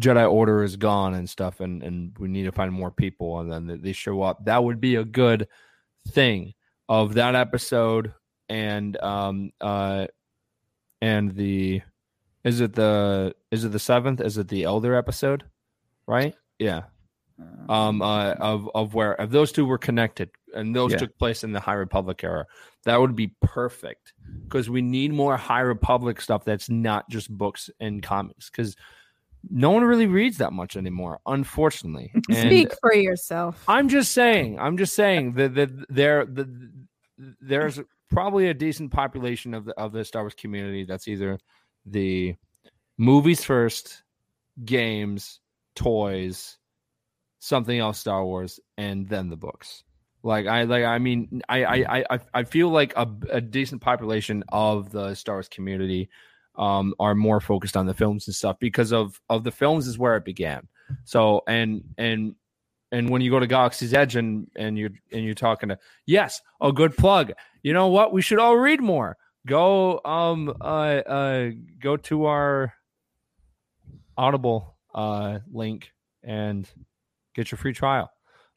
[0.00, 3.52] Jedi Order is gone and stuff, and and we need to find more people, and
[3.52, 4.46] then they show up.
[4.46, 5.46] That would be a good
[6.08, 6.54] thing
[6.88, 8.12] of that episode
[8.48, 10.06] and um uh
[11.00, 11.80] and the
[12.44, 14.20] is it the is it the seventh?
[14.20, 15.44] Is it the elder episode?
[16.06, 16.34] Right?
[16.58, 16.82] Yeah.
[17.68, 20.98] Um uh of of where if those two were connected and those yeah.
[20.98, 22.46] took place in the high republic era.
[22.84, 27.70] That would be perfect because we need more high republic stuff that's not just books
[27.78, 28.74] and comics because
[29.48, 32.12] no one really reads that much anymore, unfortunately.
[32.28, 33.62] And Speak for yourself.
[33.66, 34.58] I'm just saying.
[34.58, 36.70] I'm just saying that that there the,
[37.40, 37.80] there's
[38.10, 41.38] probably a decent population of the of the Star Wars community that's either
[41.86, 42.34] the
[42.98, 44.02] movies first,
[44.64, 45.40] games,
[45.74, 46.58] toys,
[47.38, 49.84] something else Star Wars, and then the books.
[50.22, 54.44] Like I like I mean I I I I feel like a, a decent population
[54.50, 56.10] of the Star Wars community
[56.56, 59.98] um are more focused on the films and stuff because of of the films is
[59.98, 60.66] where it began.
[61.04, 62.34] So and and
[62.92, 66.40] and when you go to Galaxy's Edge and and you're and you're talking to yes,
[66.60, 67.32] a good plug.
[67.62, 68.12] You know what?
[68.12, 69.16] We should all read more.
[69.46, 72.74] Go um uh uh go to our
[74.16, 75.92] Audible uh link
[76.22, 76.68] and
[77.34, 78.10] get your free trial.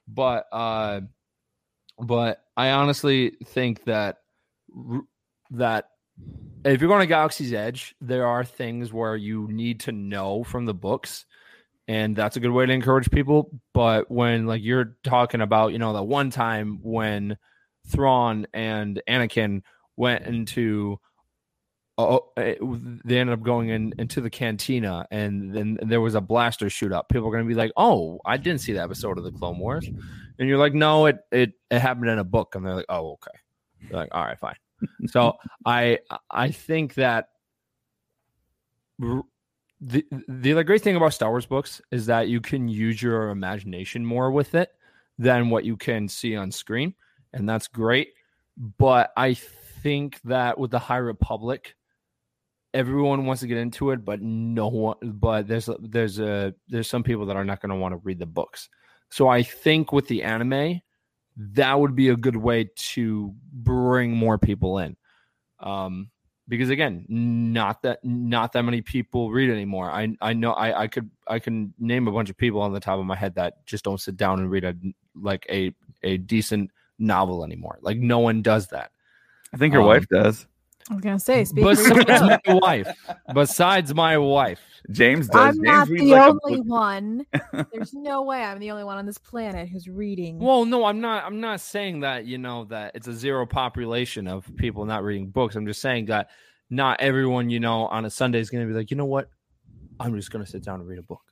[0.07, 1.01] But uh
[1.99, 4.17] but I honestly think that
[5.51, 5.89] that
[6.65, 10.65] if you're going to Galaxy's Edge, there are things where you need to know from
[10.65, 11.25] the books,
[11.87, 13.51] and that's a good way to encourage people.
[13.73, 17.37] But when like you're talking about, you know, the one time when
[17.87, 19.63] Thrawn and Anakin
[19.97, 20.99] went into
[21.97, 22.55] oh, eh,
[23.05, 26.91] they ended up going in into the cantina, and then there was a blaster shoot
[26.91, 27.09] up.
[27.09, 29.59] People are going to be like, "Oh, I didn't see the episode of the Clone
[29.59, 32.85] Wars," and you're like, "No, it it it happened in a book," and they're like,
[32.89, 33.37] "Oh, okay."
[33.89, 34.55] They're like, "All right, fine."
[35.07, 35.33] So
[35.65, 37.29] I I think that
[38.99, 43.29] the the other great thing about Star Wars books is that you can use your
[43.29, 44.69] imagination more with it
[45.17, 46.93] than what you can see on screen,
[47.33, 48.09] and that's great.
[48.77, 51.75] But I think that with the High Republic,
[52.73, 54.97] everyone wants to get into it, but no one.
[55.01, 58.19] But there's there's a there's some people that are not going to want to read
[58.19, 58.69] the books.
[59.09, 60.81] So I think with the anime,
[61.37, 64.95] that would be a good way to bring more people in.
[65.59, 66.09] Um,
[66.47, 69.89] because again, not that not that many people read anymore.
[69.89, 72.81] I I know I I could I can name a bunch of people on the
[72.81, 74.75] top of my head that just don't sit down and read a
[75.15, 75.73] like a
[76.03, 76.69] a decent
[76.99, 77.77] novel anymore.
[77.81, 78.91] Like no one does that.
[79.53, 80.45] I think your Um, wife does.
[80.89, 82.87] I was gonna say, speak Besides my wife.
[83.33, 84.59] Besides my wife.
[84.91, 85.41] James does.
[85.41, 87.25] I'm James not the like only one.
[87.71, 90.39] There's no way I'm the only one on this planet who's reading.
[90.39, 91.23] Well, no, I'm not.
[91.23, 95.29] I'm not saying that you know that it's a zero population of people not reading
[95.29, 95.55] books.
[95.55, 96.29] I'm just saying that
[96.69, 99.29] not everyone you know on a Sunday is going to be like, you know what,
[99.99, 101.23] I'm just going to sit down and read a book.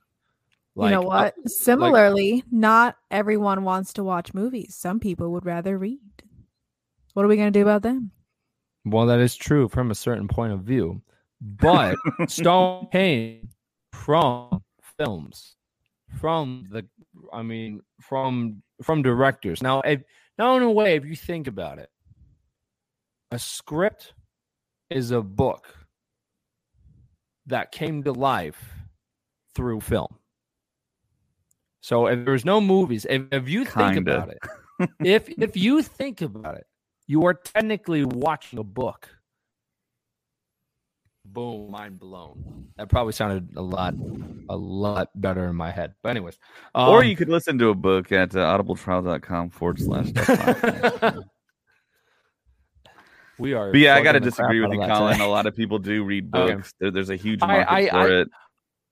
[0.76, 1.34] you know uh, what?
[1.50, 4.76] Similarly, not everyone wants to watch movies.
[4.76, 6.00] Some people would rather read.
[7.12, 8.12] What are we gonna do about them?
[8.84, 11.02] well, that is true from a certain point of view,
[11.42, 11.96] but
[12.28, 13.48] Stone came
[13.92, 14.62] from
[14.96, 15.56] films,
[16.20, 16.86] from the,
[17.32, 19.62] I mean, from from directors.
[19.62, 20.02] Now, if,
[20.38, 21.90] now in a way, if you think about it,
[23.30, 24.14] a script
[24.88, 25.74] is a book
[27.46, 28.62] that came to life
[29.54, 30.18] through film.
[31.80, 34.16] So if there's no movies, if, if you think Kinda.
[34.16, 36.66] about it, if if you think about it,
[37.08, 39.08] you are technically watching a book.
[41.32, 42.66] Boom, mind blown.
[42.76, 43.94] That probably sounded a lot,
[44.50, 45.94] a lot better in my head.
[46.02, 46.38] But anyways,
[46.74, 50.08] or um, you could listen to a book at uh, audibletrial.com forward slash.
[50.10, 51.14] stuff
[53.38, 53.70] we are.
[53.72, 55.12] But yeah, I got to plugging the crap disagree with you, Colin.
[55.14, 55.24] today.
[55.24, 56.54] A lot of people do read Okay.
[56.54, 56.74] books.
[56.78, 58.28] There, there's a huge I- market I- for I- it.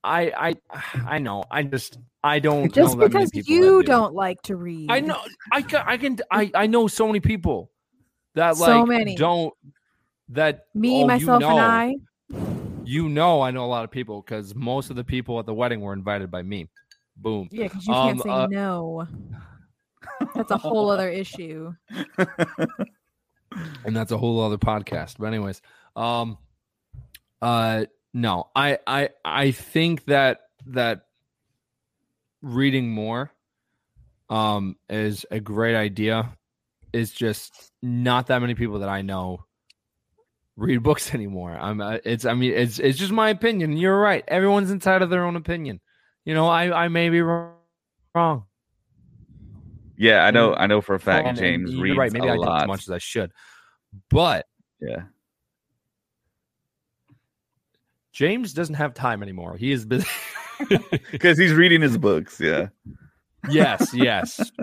[0.02, 0.82] I, I,
[1.16, 1.44] I know.
[1.50, 2.72] I just, I don't.
[2.72, 3.92] Just know that many because you that do.
[3.92, 4.90] don't like to read.
[4.90, 5.18] I know.
[5.52, 5.82] I can.
[5.86, 6.16] I can.
[6.30, 6.50] I.
[6.54, 7.70] I know so many people
[8.34, 9.14] that like So many.
[9.14, 9.52] don't.
[10.30, 11.96] That Me, oh, myself, you know, and I.
[12.90, 15.54] You know, I know a lot of people because most of the people at the
[15.54, 16.68] wedding were invited by me.
[17.16, 17.48] Boom.
[17.52, 19.06] Yeah, because you can't Um, say uh, no.
[20.34, 21.72] That's a whole other issue.
[23.84, 25.18] and that's a whole other podcast.
[25.20, 25.62] But anyways,
[25.94, 26.36] um,
[27.40, 31.02] uh, no, I, I, I think that that
[32.42, 33.30] reading more,
[34.30, 36.36] um, is a great idea.
[36.92, 39.44] It's just not that many people that I know
[40.60, 41.56] read books anymore.
[41.58, 43.76] I'm, uh, it's, I mean, it's, it's just my opinion.
[43.76, 44.22] You're right.
[44.28, 45.80] Everyone's entitled to their own opinion.
[46.24, 48.44] You know, I, I may be wrong.
[49.96, 50.54] yeah, I know.
[50.54, 52.12] I know for a fact And- James reads right.
[52.12, 52.62] Maybe a I lot.
[52.62, 53.32] as much as I should,
[54.10, 54.46] but
[54.80, 55.04] Yeah,
[58.12, 59.56] James doesn't have time anymore.
[59.56, 60.06] He is busy.
[61.10, 62.38] because he's reading his books.
[62.38, 62.68] Yeah,
[63.48, 64.50] yes, yes.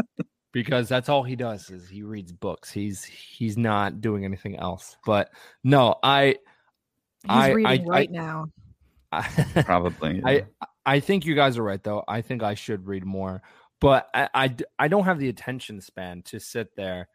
[0.58, 2.72] Because that's all he does is he reads books.
[2.72, 4.98] He's he's not doing anything else.
[5.06, 5.30] But
[5.64, 6.38] no, I
[7.24, 8.48] He's I- reading I- right now.
[9.12, 9.22] I,
[9.66, 10.20] probably.
[10.26, 10.46] I
[10.86, 12.04] I think you guys are right though.
[12.08, 13.42] I think I should read more,
[13.80, 17.08] but I I don't have the attention span to sit there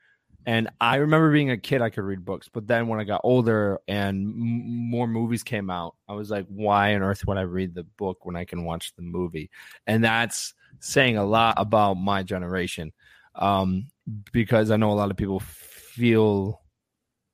[0.46, 3.20] And I remember being a kid, I could read books, but then when I got
[3.24, 7.42] older and m- more movies came out, I was like, why on earth would I
[7.42, 9.50] read the book when I can watch the movie?
[9.86, 12.92] And that's saying a lot about my generation,
[13.34, 13.88] um,
[14.32, 16.60] because I know a lot of people feel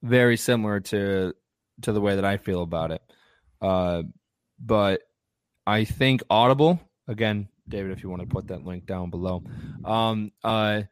[0.02, 1.34] very similar to
[1.82, 3.02] to the way that I feel about it.
[3.60, 4.02] Uh,
[4.58, 5.02] but
[5.66, 9.42] I think Audible again, David, if you want to put that link down below.
[9.84, 10.82] Um, uh,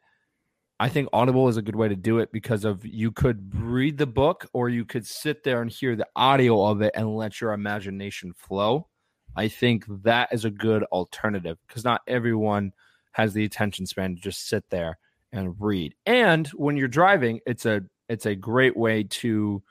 [0.79, 3.97] I think Audible is a good way to do it because of you could read
[3.97, 7.41] the book or you could sit there and hear the audio of it and let
[7.41, 8.87] your imagination flow.
[9.35, 12.73] I think that is a good alternative because not everyone
[13.17, 14.99] has the attention span to just sit there
[15.31, 15.95] and read.
[16.05, 19.63] And when you're driving, it's a it's a great way to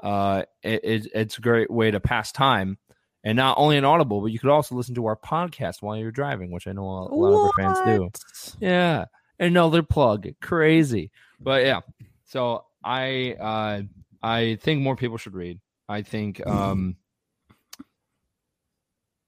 [0.00, 2.78] uh it, it's a great way to pass time
[3.24, 6.10] and not only an audible but you could also listen to our podcast while you're
[6.10, 8.10] driving which i know a, a lot of our fans do.
[8.60, 9.06] Yeah
[9.38, 10.26] another plug.
[10.40, 11.10] Crazy.
[11.38, 11.80] But yeah
[12.24, 13.82] so i uh
[14.22, 15.60] i think more people should read.
[15.88, 16.96] I think um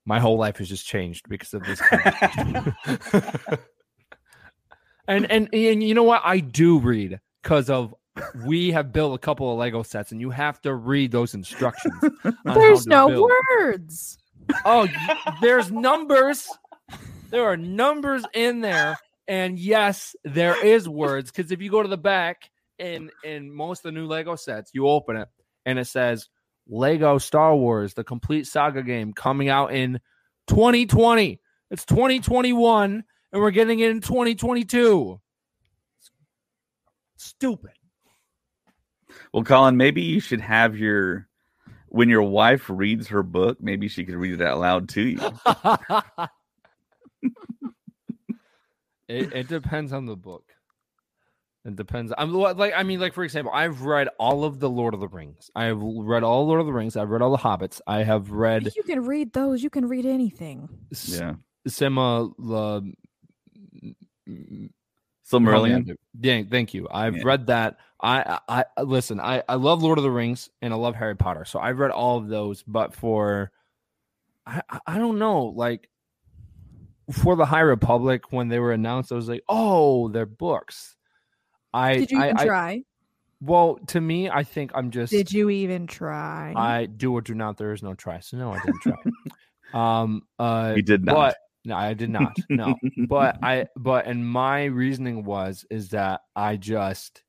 [0.05, 1.81] my whole life has just changed because of this
[5.09, 7.95] and and and you know what i do read because of
[8.45, 11.95] we have built a couple of Lego sets, and you have to read those instructions.
[12.45, 13.31] There's no build.
[13.51, 14.19] words.
[14.67, 14.87] Oh,
[15.41, 16.47] there's numbers.
[17.31, 18.99] There are numbers in there,
[19.29, 21.31] and yes, there is words.
[21.31, 24.73] Because if you go to the back in in most of the new Lego sets,
[24.75, 25.29] you open it
[25.65, 26.29] and it says
[26.69, 30.01] Lego Star Wars: The Complete Saga game coming out in
[30.49, 31.41] 2020.
[31.71, 35.21] It's 2021, and we're getting it in 2022.
[37.17, 37.71] Stupid.
[39.33, 41.29] Well, Colin, maybe you should have your
[41.89, 45.19] when your wife reads her book, maybe she could read it out loud to you.
[49.09, 50.45] it, it depends on the book.
[51.65, 52.13] It depends.
[52.19, 55.07] I'm like, I mean, like for example, I've read all of the Lord of the
[55.07, 55.49] Rings.
[55.55, 56.97] I've read all Lord of the Rings.
[56.97, 57.81] I've read all the Hobbits.
[57.87, 58.73] I have read.
[58.75, 59.63] You can read those.
[59.63, 60.69] You can read anything.
[61.05, 61.35] Yeah.
[61.69, 62.93] Sima the
[65.31, 65.97] Silmarillion.
[66.21, 66.89] Yeah, thank you.
[66.91, 67.23] I've yeah.
[67.25, 67.79] read that.
[68.01, 69.21] I, I, I listen.
[69.21, 71.45] I I love Lord of the Rings and I love Harry Potter.
[71.45, 72.65] So I've read all of those.
[72.65, 73.53] But for
[74.47, 75.89] I I don't know like
[77.13, 80.97] for the High Republic when they were announced, I was like, oh, they're books.
[81.75, 82.71] I did you even I, try?
[82.71, 82.85] I,
[83.41, 85.11] well, to me, I think I'm just.
[85.11, 86.53] Did you even try?
[86.57, 87.57] I do or do not.
[87.57, 88.21] There is no try.
[88.21, 88.97] So no, I didn't try.
[90.03, 91.15] um, uh, you did not.
[91.15, 92.37] But no, I did not.
[92.49, 92.75] No,
[93.09, 97.23] but I but and my reasoning was is that I just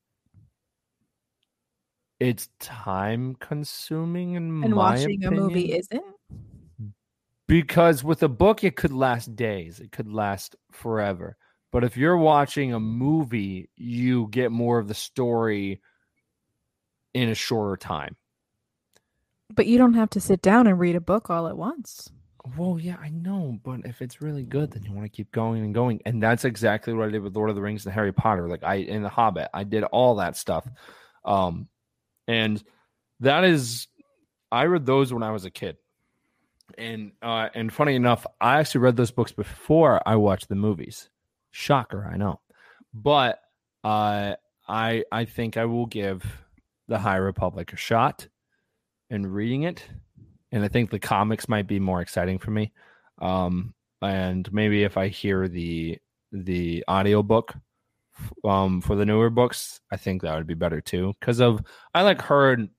[2.20, 5.34] it's time consuming in and my watching opinion.
[5.34, 6.04] a movie isn't
[7.48, 11.36] because with a book it could last days it could last forever
[11.74, 15.82] but if you're watching a movie you get more of the story
[17.14, 18.16] in a shorter time
[19.54, 22.10] but you don't have to sit down and read a book all at once
[22.58, 25.64] well, yeah, I know, but if it's really good, then you want to keep going
[25.64, 28.12] and going, and that's exactly what I did with Lord of the Rings and Harry
[28.12, 28.50] Potter.
[28.50, 30.68] Like I in the Hobbit, I did all that stuff,
[31.24, 31.70] um,
[32.28, 32.62] and
[33.22, 33.88] that is,
[34.52, 35.78] I read those when I was a kid,
[36.78, 41.10] and uh, and funny enough, I actually read those books before I watched the movies.
[41.54, 42.42] Shocker, I know,
[42.94, 43.40] but
[43.84, 44.36] uh,
[44.68, 46.24] I I think I will give
[46.90, 48.28] the High Republic a shot
[49.10, 49.88] in reading it
[50.54, 52.72] and I think the comics might be more exciting for me.
[53.20, 53.74] Um,
[54.04, 55.98] and maybe if I hear the
[56.32, 57.54] the audiobook
[58.44, 61.14] um for the newer books, I think that would be better too.
[61.20, 61.64] Because of
[61.96, 62.70] I like heard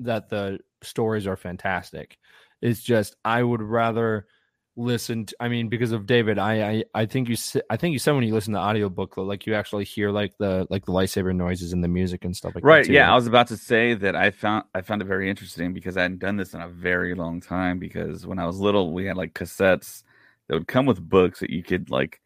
[0.00, 2.18] that the stories are fantastic.
[2.60, 4.26] It's just I would rather
[4.74, 7.36] listen to, i mean because of david I, I i think you
[7.68, 10.32] i think you said when you listen to the audiobook like you actually hear like
[10.38, 13.14] the like the lightsaber noises and the music and stuff like right that yeah i
[13.14, 16.20] was about to say that i found i found it very interesting because i hadn't
[16.20, 19.34] done this in a very long time because when i was little we had like
[19.34, 20.04] cassettes
[20.48, 22.20] that would come with books that you could like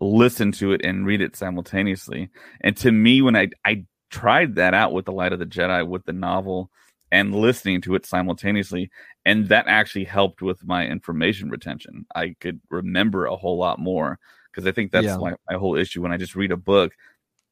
[0.00, 2.30] listen to it and read it simultaneously.
[2.60, 5.86] And to me when i i tried that out with the light of the jedi
[5.86, 6.70] with the novel
[7.10, 8.90] and listening to it simultaneously.
[9.24, 12.06] And that actually helped with my information retention.
[12.14, 14.18] I could remember a whole lot more
[14.50, 15.16] because I think that's yeah.
[15.16, 16.02] my, my whole issue.
[16.02, 16.92] When I just read a book,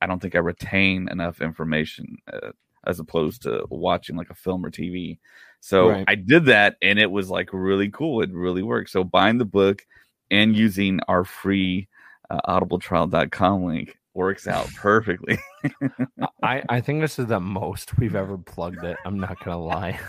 [0.00, 2.50] I don't think I retain enough information uh,
[2.86, 5.18] as opposed to watching like a film or TV.
[5.60, 6.04] So right.
[6.06, 8.22] I did that and it was like really cool.
[8.22, 8.90] It really worked.
[8.90, 9.84] So buying the book
[10.30, 11.88] and using our free
[12.30, 15.38] uh, audibletrial.com link works out perfectly.
[16.42, 18.96] I, I think this is the most we've ever plugged it.
[19.04, 20.00] I'm not gonna lie.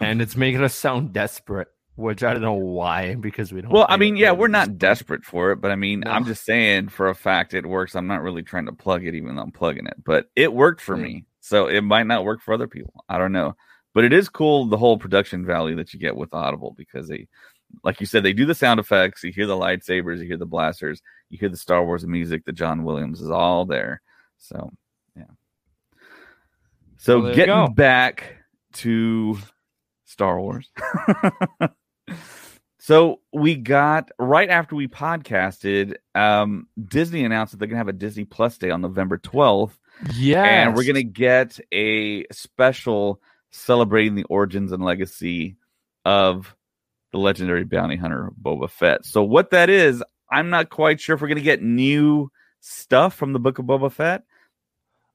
[0.00, 1.68] and it's making us sound desperate
[2.00, 3.72] which I don't know why because we don't.
[3.72, 6.88] Well, I mean, yeah, we're not desperate for it, but I mean, I'm just saying
[6.88, 7.94] for a fact it works.
[7.94, 10.80] I'm not really trying to plug it, even though I'm plugging it, but it worked
[10.80, 11.02] for Yeah.
[11.02, 11.24] me.
[11.40, 13.04] So it might not work for other people.
[13.08, 13.54] I don't know,
[13.94, 17.28] but it is cool the whole production value that you get with Audible because they,
[17.84, 19.22] like you said, they do the sound effects.
[19.22, 22.44] You hear the lightsabers, you hear the blasters, you hear the Star Wars music.
[22.44, 24.02] The John Williams is all there.
[24.38, 24.70] So
[25.16, 25.24] yeah.
[26.98, 28.36] So Well, getting back
[28.74, 29.38] to
[30.04, 30.68] Star Wars.
[32.78, 37.92] so we got right after we podcasted, um, Disney announced that they're gonna have a
[37.92, 39.78] Disney Plus Day on November 12th,
[40.14, 43.22] Yeah, and we're gonna get a special
[43.52, 45.56] celebrating the origins and legacy
[46.04, 46.54] of
[47.12, 49.04] the legendary bounty hunter Boba Fett.
[49.04, 53.32] So what that is, I'm not quite sure if we're gonna get new stuff from
[53.32, 54.22] the Book of Boba Fett.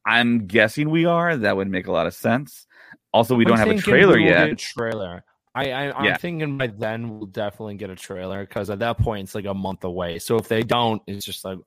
[0.04, 1.36] I'm guessing we are.
[1.36, 2.66] That would make a lot of sense.
[3.12, 4.46] Also, we I'm don't have a trailer yet.
[4.46, 5.24] get a trailer.
[5.54, 6.16] I, I I'm Yeah.
[6.18, 9.54] thinking by then we'll definitely get a trailer because at that point it's like a
[9.54, 10.18] month away.
[10.18, 11.58] So if they don't, it's just like.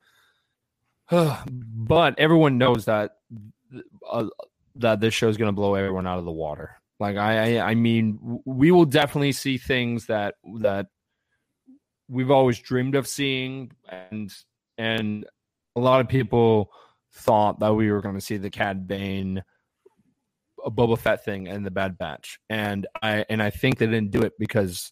[1.51, 3.13] but everyone knows that
[4.09, 4.27] uh,
[4.75, 6.75] that this show is going to blow everyone out of the water.
[6.99, 10.87] Like I, I I mean, we will definitely see things that that
[12.09, 14.33] we've always dreamed of seeing, and
[14.77, 15.25] and
[15.75, 16.71] a lot of people
[17.13, 19.43] thought that we were going to see the Cad Bane
[20.65, 24.11] a Boba Fett thing and the Bad Batch, and I and I think they didn't
[24.11, 24.91] do it because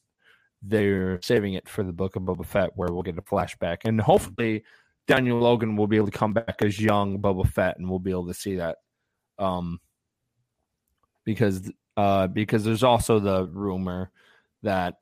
[0.61, 3.99] they're saving it for the Book of Boba Fett, where we'll get a flashback, and
[3.99, 4.63] hopefully
[5.07, 8.11] Daniel Logan will be able to come back as young Boba Fett, and we'll be
[8.11, 8.77] able to see that,
[9.39, 9.79] um,
[11.25, 14.11] because uh because there's also the rumor
[14.63, 14.95] that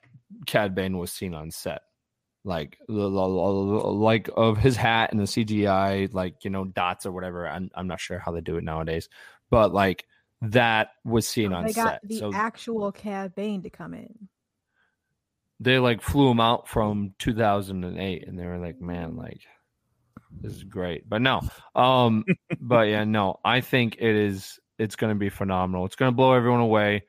[0.45, 1.82] Cad Bane was seen on set.
[2.46, 7.48] Like like of his hat and the CGI, like you know dots or whatever.
[7.48, 9.10] I'm I'm not sure how they do it nowadays,
[9.50, 10.06] but like
[10.41, 12.02] that was seen on they got set.
[12.04, 14.30] the so actual Cad Bane to come in.
[15.60, 19.41] they like flew him out from 2008, and they were like, "Man, like
[20.39, 21.41] this is great." But no,
[21.74, 22.24] um,
[22.62, 24.60] but yeah, no, I think it is.
[24.78, 25.86] It's going to be phenomenal.
[25.86, 27.04] It's going to blow everyone away.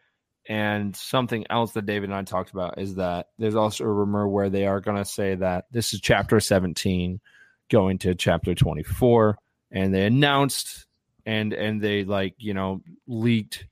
[0.49, 4.29] And something else that David and I talked about is that there's also a rumor
[4.29, 7.21] where they are going to say that this is chapter 17
[7.69, 9.37] going to chapter 24
[9.73, 10.87] and they announced
[11.25, 13.67] and and they like, you know, leaked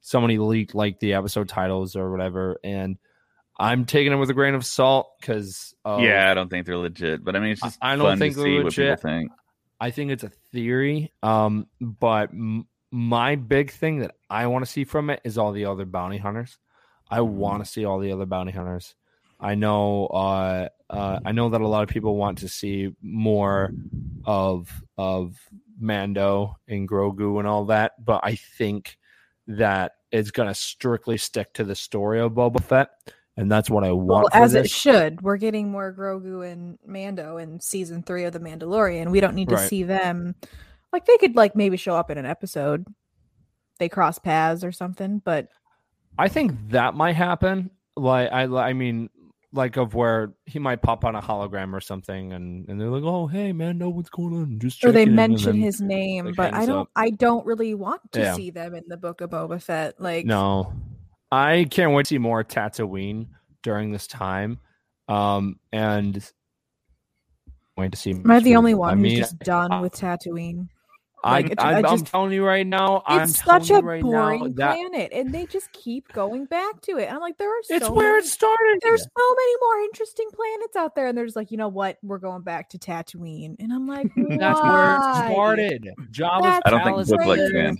[0.00, 2.98] somebody leaked like the episode titles or whatever and
[3.58, 7.24] I'm taking it with a grain of salt cuz yeah, I don't think they're legit,
[7.24, 8.98] but I mean, it's just I don't fun think they're see what legit.
[8.98, 9.32] people think.
[9.80, 11.12] I think it's a theory.
[11.22, 15.52] Um, but m- my big thing that I want to see from it is all
[15.52, 16.58] the other bounty hunters.
[17.10, 18.94] I want to see all the other bounty hunters.
[19.40, 20.06] I know.
[20.06, 23.72] Uh, uh, I know that a lot of people want to see more
[24.24, 25.36] of of
[25.80, 28.98] Mando and Grogu and all that, but I think
[29.46, 32.90] that it's gonna strictly stick to the story of Boba Fett,
[33.36, 34.32] and that's what I Well, want.
[34.32, 35.22] for as it should.
[35.22, 39.10] We're getting more Grogu and Mando in season three of The Mandalorian.
[39.10, 39.68] We don't need to Right.
[39.68, 40.34] see them.
[40.92, 42.86] Like they could like maybe show up in an episode.
[43.78, 45.48] They cross paths or something, but
[46.18, 47.70] I think that might happen.
[47.96, 49.08] Like I, I mean,
[49.52, 53.04] like of where he might pop on a hologram or something, and and they're like,
[53.04, 55.80] "Oh, hey, man, know what's going on?" Just or they checking in," and mention his
[55.80, 56.80] name, but I don't.
[56.80, 56.90] up.
[56.96, 58.34] I don't really want to Yeah.
[58.34, 60.00] see them in the Book of Boba Fett.
[60.00, 60.72] Like No,
[61.30, 63.26] I can't wait to see more Tatooine
[63.62, 64.58] during this time.
[65.08, 66.22] Um, and
[67.76, 68.10] wait to see.
[68.10, 70.68] Am I the only I one who's just done I- with Tatooine?
[71.24, 73.80] I, like, it- I, I am just- telling you right now, I'm It's such a
[73.80, 77.10] right boring that planet, and they just keep going back to it.
[77.12, 78.78] I'm like, there are so it's where many, it started.
[78.82, 81.98] there's so many more interesting planets out there, and they're just like, you know what,
[82.02, 85.88] we're going back to Tatooine, and I'm like, That's where it started.
[86.12, 87.78] Jabba's That's I don't think palace Book like Sand.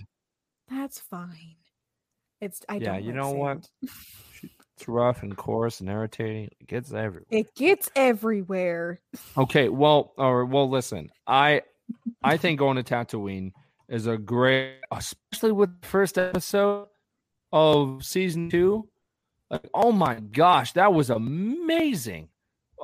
[0.69, 1.55] That's fine.
[2.41, 3.03] It's I Yeah, don't.
[3.03, 3.69] you like know what?
[3.81, 6.49] It's rough and coarse and irritating.
[6.59, 7.25] It gets everywhere.
[7.31, 9.01] It gets everywhere.
[9.37, 11.63] Okay, well, or well, listen, I
[12.23, 13.51] I think going to Tatooine
[13.87, 16.87] is a great, especially with the first episode
[17.51, 18.87] of season two.
[19.49, 22.29] Like, oh my gosh, that was amazing.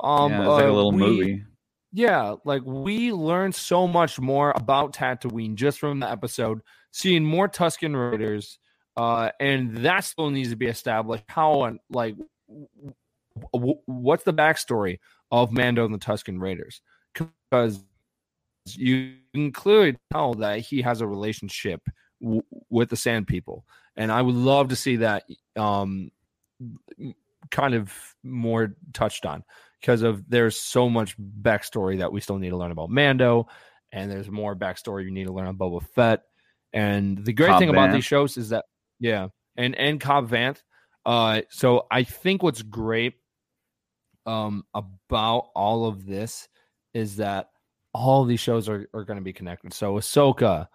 [0.02, 1.44] Um, yeah, it's like a uh, little we- movie.
[1.92, 6.60] Yeah, like we learned so much more about Tatooine just from the episode,
[6.92, 8.58] seeing more Tusken Raiders,
[8.98, 11.24] uh, and that still needs to be established.
[11.26, 12.16] How and like,
[12.48, 12.92] w-
[13.54, 14.98] w- what's the backstory
[15.30, 16.82] of Mando and the Tusken Raiders?
[17.14, 17.82] Because
[18.74, 21.82] you can clearly tell that he has a relationship
[22.22, 23.64] w- with the Sand People,
[23.96, 25.24] and I would love to see that
[25.56, 26.10] um,
[27.50, 27.92] kind of
[28.22, 29.44] more touched on
[29.80, 33.48] because of there's so much backstory that we still need to learn about Mando,
[33.92, 36.22] and there's more backstory you need to learn on Boba Fett.
[36.72, 38.64] And the great Cobb thing about these shows is that
[38.98, 40.62] yeah, and and Cobb Vanth.
[41.04, 43.14] Uh, so I think what's great
[44.26, 46.48] um about all of this
[46.92, 47.50] is that
[47.96, 49.72] all these shows are, are going to be connected.
[49.72, 50.68] So Ahsoka,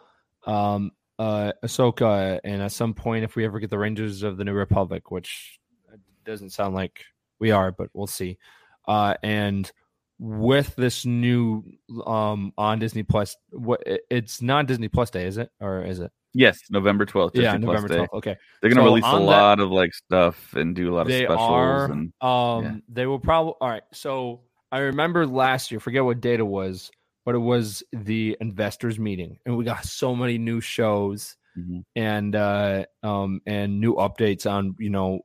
[0.45, 4.43] um, uh, Ahsoka, and at some point, if we ever get the Rangers of the
[4.43, 5.59] New Republic, which
[6.25, 7.03] doesn't sound like
[7.39, 8.37] we are, but we'll see.
[8.87, 9.71] Uh, and
[10.19, 11.63] with this new
[12.05, 16.11] um on Disney Plus, what it's not Disney Plus Day, is it, or is it?
[16.33, 17.35] Yes, November twelfth.
[17.35, 18.13] yeah, November twelfth.
[18.13, 20.95] Okay, They're gonna So release a on that- lot of like stuff and do a
[20.95, 21.85] lot of they specials are.
[21.91, 22.75] and um, yeah.
[22.89, 23.53] they will probably.
[23.61, 24.41] All right, so
[24.71, 25.79] I remember last year.
[25.79, 26.89] Forget what date it was,
[27.25, 31.83] but it was the investors meeting, and we got so many new shows Mhm.
[31.97, 35.19] and uh um and new updates on you know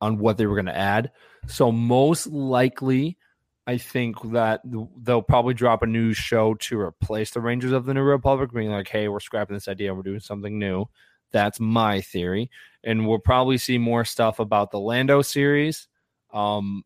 [0.00, 1.10] on what they were going to add
[1.48, 3.18] so most likely
[3.66, 4.60] i think that
[5.02, 8.70] they'll probably drop a new show to replace the rangers of the new republic being
[8.70, 10.84] like hey we're scrapping this idea we're doing something new
[11.32, 12.48] that's my theory
[12.84, 15.88] and we'll probably see more stuff about the lando series
[16.32, 16.84] um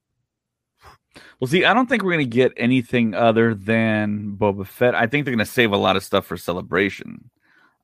[1.40, 4.94] Well, see, I don't think we're gonna get anything other than Boba Fett.
[4.94, 7.30] I think they're gonna save a lot of stuff for Celebration.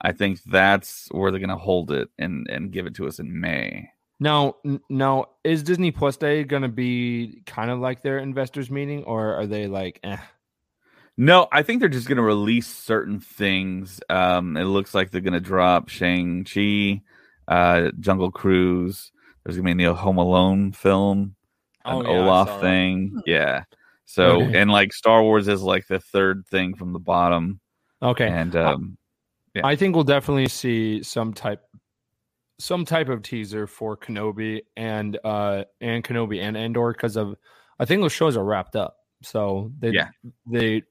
[0.01, 3.41] I think that's where they're gonna hold it and and give it to us in
[3.41, 3.91] May.
[4.21, 4.57] now
[4.89, 9.35] now is disney plus day going to be kind of like their investors meeting or
[9.35, 10.17] are they like eh?
[11.17, 14.01] No, I think they're just gonna release certain things.
[14.09, 17.03] Um, it looks like they're gonna drop Shang Chi,
[17.49, 19.13] uh, Jungle Cruise.
[19.45, 21.35] There's gonna be a new Home Alone film,
[21.85, 22.61] an Oh, yeah, Olaf saw that.
[22.61, 23.21] thing.
[23.27, 23.65] Yeah.
[24.05, 24.61] So Okay.
[24.61, 27.61] and like Star Wars is like the third thing from the bottom,
[28.03, 28.99] okay and um,
[29.55, 29.63] Yeah.
[29.67, 31.63] I think we'll definitely see some type
[32.59, 37.37] some type of teaser for Kenobi and uh and Kenobi and Andor because of
[37.79, 38.97] I think those shows are wrapped up.
[39.23, 40.09] So they Yeah.
[40.47, 40.83] they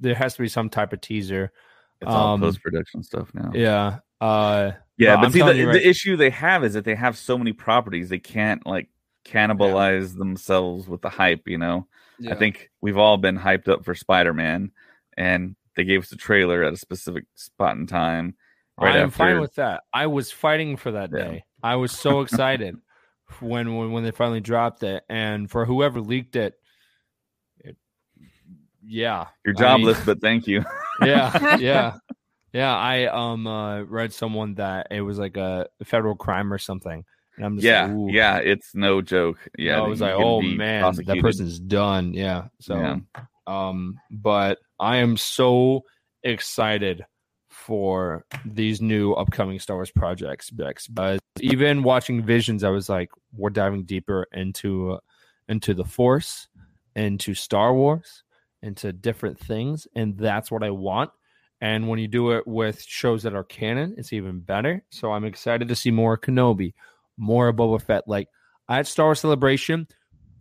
[0.00, 1.52] there has to be some type of teaser.
[2.00, 3.50] it's all Um, post production stuff now.
[3.54, 3.98] Yeah.
[4.20, 7.16] Uh Yeah, But but see, the, right- the issue they have is that they have
[7.18, 8.88] so many properties, they can't like
[9.30, 11.46] cannibalize themselves with the hype.
[11.46, 11.86] You know,
[12.30, 14.72] I think we've all been hyped up for Spider Man,
[15.16, 18.34] and they gave us a trailer at a specific spot in time.
[18.80, 19.82] Right I'm after, fine with that.
[19.92, 21.18] I was fighting for that Yeah.
[21.24, 21.44] day.
[21.62, 22.76] I was so excited
[23.40, 26.54] when, when when they finally dropped it, and for whoever leaked it,
[27.60, 27.76] it
[28.84, 30.64] yeah, you're I mean- jobless, but thank you.
[31.04, 31.92] yeah, yeah,
[32.52, 32.76] yeah.
[32.76, 37.04] I um uh, read someone that it was like a federal crime or something,
[37.38, 39.38] and I'm just yeah, like, yeah, it's no joke.
[39.56, 42.12] Yeah, I was like, oh man, that person's done.
[42.12, 42.48] Yeah.
[42.60, 42.96] So, Yeah.
[43.46, 45.84] um, but I am so
[46.24, 47.06] excited
[47.48, 50.88] for these new upcoming Star Wars projects, Bex.
[50.88, 54.98] But even watching Visions, I was like, we're diving deeper into uh,
[55.48, 56.48] into the Force,
[56.96, 58.24] into Star Wars,
[58.62, 61.10] into different things, and that's what I want.
[61.60, 64.82] And when you do it with shows that are canon, it's even better.
[64.90, 66.74] So I'm excited to see more Kenobi,
[67.18, 68.04] more of Boba Fett.
[68.06, 68.28] Like
[68.68, 69.86] at Star Wars Celebration,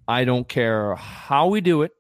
[0.08, 1.92] I don't care how we do it.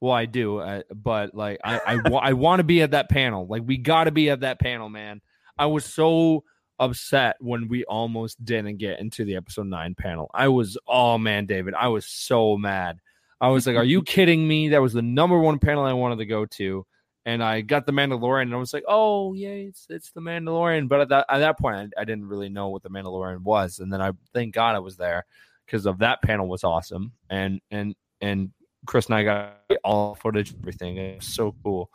[0.00, 3.10] Well, I do, uh, but like I I, wa- I want to be at that
[3.10, 3.46] panel.
[3.46, 5.20] Like we got to be at that panel, man.
[5.58, 6.44] I was so
[6.78, 10.30] upset when we almost didn't get into the episode nine panel.
[10.32, 12.98] I was, oh man, David, I was so mad.
[13.42, 14.70] I was like, are you kidding me?
[14.70, 16.86] That was the number one panel I wanted to go to.
[17.30, 20.88] And I got the Mandalorian, and I was like, "Oh, yeah, it's it's the Mandalorian."
[20.88, 23.78] But at that at that point, I, I didn't really know what the Mandalorian was,
[23.78, 25.24] and then I thank God I was there
[25.64, 28.50] because of that panel was awesome, and and and
[28.84, 30.96] Chris and I got all footage, everything.
[30.96, 31.88] It was so cool.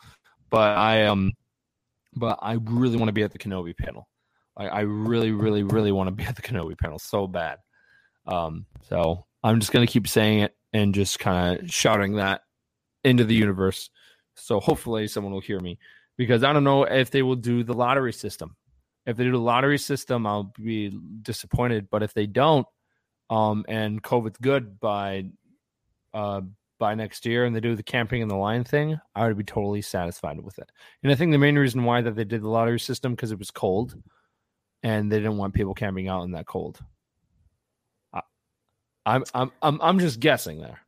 [0.50, 1.34] But I um,
[2.16, 4.08] but I really want to be at the Kenobi panel.
[4.56, 7.58] I, I really, really, really want to be at the Kenobi panel so bad.
[8.26, 12.44] Um, so I'm just gonna keep saying it and just kind of shouting that
[13.04, 13.90] into the universe.
[14.36, 15.80] So hopefully someone will hear me
[16.18, 18.56] because I don't know if they will do the lottery system.
[19.06, 21.90] If they do the lottery system, I'll be disappointed.
[21.90, 22.68] But if they don't,
[23.30, 25.26] um, and COVID's good by
[26.14, 26.42] uh
[26.78, 29.44] by next year and they do the camping and the line thing, I would be
[29.44, 30.72] totally satisfied with it.
[31.04, 33.40] And I think the main reason why that they did the lottery system because it
[33.40, 33.96] was cold
[34.84, 36.80] and they didn't want people camping out in that cold.
[38.14, 38.22] I,
[39.06, 40.85] I'm I'm I'm I'm just guessing there.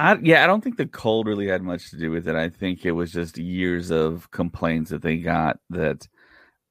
[0.00, 2.34] I, yeah, I don't think the cold really had much to do with it.
[2.34, 6.08] I think it was just years of complaints that they got that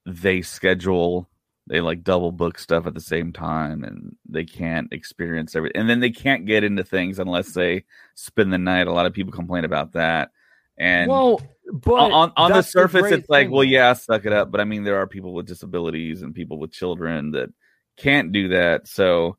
[0.07, 1.30] they schedule,
[1.67, 5.80] they like double book stuff at the same time, and they can't experience everything.
[5.80, 8.88] And then they can't get into things unless they spend the night.
[8.88, 10.32] A lot of people complain about that.
[10.80, 11.39] And well,
[11.71, 13.51] but on on, the surface, it's like, thing.
[13.51, 14.49] well, yeah, suck it up.
[14.49, 17.49] But I mean, there are people with disabilities and people with children that
[17.95, 18.88] can't do that.
[18.88, 19.38] So,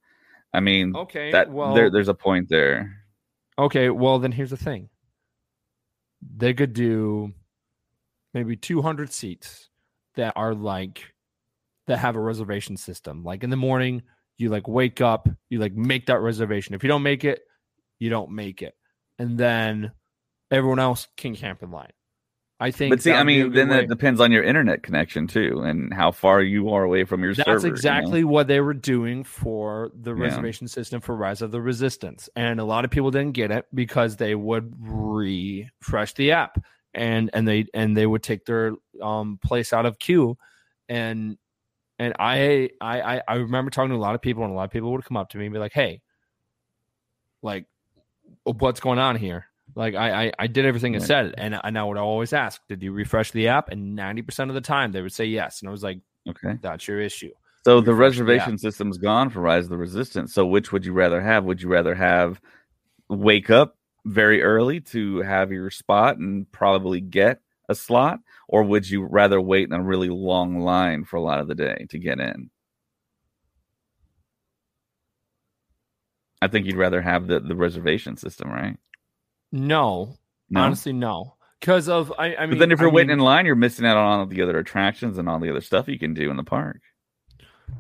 [0.53, 3.00] I mean, okay, that well, there, there's a point there.
[3.59, 4.89] Okay, well then here's the thing.
[6.37, 7.33] They could do
[8.35, 9.69] maybe 200 seats
[10.17, 11.13] that are like
[11.87, 13.25] that have a reservation system.
[13.25, 14.03] Like in the morning,
[14.39, 16.75] you like wake up, you like make that reservation.
[16.75, 17.41] If you don't make it,
[17.99, 18.75] you don't make it.
[19.19, 19.93] and then
[20.51, 21.93] everyone else can camp in line.
[22.63, 22.93] I think.
[22.93, 25.27] But see, I would be a mean, then way- that depends on your internet connection
[25.27, 27.67] too, and how far you are away from your That's server.
[27.67, 27.75] you know?
[27.75, 30.25] exactly what they were doing for the Yeah.
[30.25, 32.29] reservation system for Rise of the Resistance.
[32.37, 37.31] And a lot of people didn't get it because they would refresh the app and
[37.33, 40.37] and they and they would take their um place out of queue.
[40.89, 41.39] And
[41.99, 44.71] and I I- I remember talking to a lot of people and a lot of
[44.71, 46.03] people would come up to me and be like, Hey,
[47.43, 47.65] like
[48.45, 49.47] what's going on here?
[49.75, 52.83] Like I I, I did everything it said and, and I would always ask, Did
[52.83, 53.71] you refresh the app?
[53.71, 55.61] And 90% of the time they would say yes.
[55.61, 56.59] And I was like, Okay.
[56.61, 57.31] That's your issue.
[57.65, 60.33] So the refresh the reservation system's gone for Rise of the Resistance.
[60.33, 61.45] So which would you rather have?
[61.45, 62.41] Would you rather have
[63.09, 68.89] wake up very early to have your spot and probably get a slot, or would
[68.89, 71.99] you rather wait in a really long line for a lot of the day to
[71.99, 72.51] get in?
[76.43, 78.77] I think you'd rather have the, the reservation system, right?
[79.53, 80.17] No,
[80.49, 80.61] No.
[80.63, 81.35] honestly, no.
[81.61, 83.55] Because of I, I mean, but then if you're I waiting mean, in line, you're
[83.55, 86.31] missing out on all the other attractions and all the other stuff you can do
[86.31, 86.81] in the park.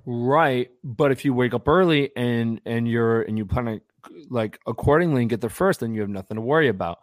[0.06, 0.70] right?
[0.84, 3.80] But if you wake up early and and you're and you plan to
[4.28, 6.98] like accordingly and get there first, then you have nothing to worry about.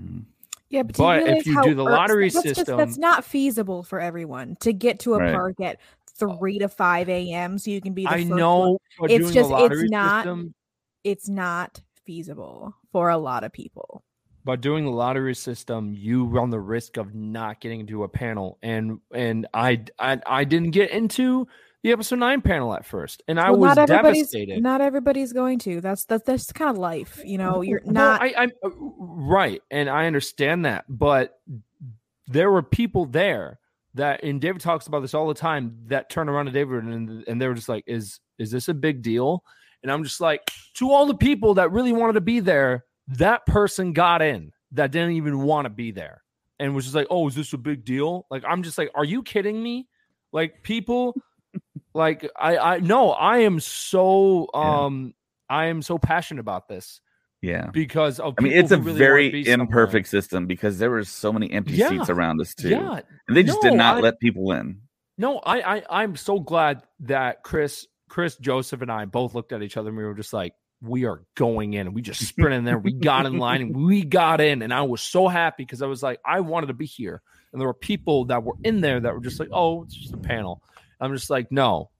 [0.00, 0.24] Mhm.
[0.68, 2.96] Yeah, but, do But if you how do the irks- lottery that's just- system- that's
[2.96, 5.34] not feasible for everyone to get to a Right.
[5.34, 5.80] park at
[6.16, 7.58] three to five a.m.
[7.58, 8.04] so you can be.
[8.04, 10.54] The I first know, but It's just- it's not- system,
[11.02, 14.04] it's not feasible for a lot of people.
[14.44, 18.58] By doing the lottery system, you run the risk of not getting into a panel.
[18.62, 21.46] And and I I, I didn't get into
[21.82, 24.62] the episode nine panel at first, and I Well, was not devastated.
[24.62, 25.80] not everybody's going to.
[25.80, 27.62] That's that's that's kind of life, you know.
[27.62, 28.20] You're not.
[28.22, 31.40] I, I uh, right, and I understand that, but
[32.26, 33.58] there were people there
[33.94, 35.78] that, and David talks about this all the time.
[35.86, 38.74] That turn around to David and and they were just like, "Is is this a
[38.74, 39.42] big deal?"
[39.82, 40.42] And I'm just like,
[40.74, 42.84] to all the people that really wanted to be there,
[43.18, 46.22] that person got in that didn't even want to be there,
[46.58, 49.04] and was just like, "Oh, is this a big deal?" Like, I'm just like, "Are
[49.04, 49.88] you kidding me?"
[50.32, 51.14] Like people,
[51.94, 54.60] like I I no, I am so Yeah.
[54.84, 55.14] um.
[55.48, 57.00] I am so passionate about this
[57.42, 57.70] Yeah.
[57.72, 59.66] because of I mean, it's a really very be somewhere.
[59.66, 61.88] imperfect system because there were so many empty Yeah.
[61.88, 64.80] seats around us too, Yeah, and they just did not I- let people in.
[65.18, 69.60] no, I, I I'm so glad that Chris, Chris, Joseph, and I both looked at
[69.60, 70.52] each other and we were just like,
[70.82, 72.78] we are going in, and we just sprinted in there.
[72.78, 75.86] We got in line and we got in, and I was so happy because I
[75.86, 77.22] was like, I wanted to be here,
[77.52, 80.14] and there were people that were in there that were just like, oh, it's just
[80.14, 80.62] a panel.
[81.00, 81.90] I'm just like, no.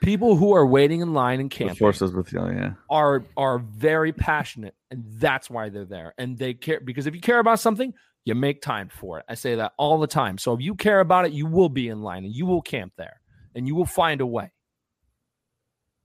[0.00, 2.72] People who are waiting in line and camping force is with you, yeah.
[2.88, 7.20] are are very passionate and that's why they're there and they care because if you
[7.20, 7.92] care about something
[8.24, 11.00] you make time for it i say that all the time so if you care
[11.00, 13.20] about it you will be in line and you will camp there
[13.54, 14.50] and you will find a way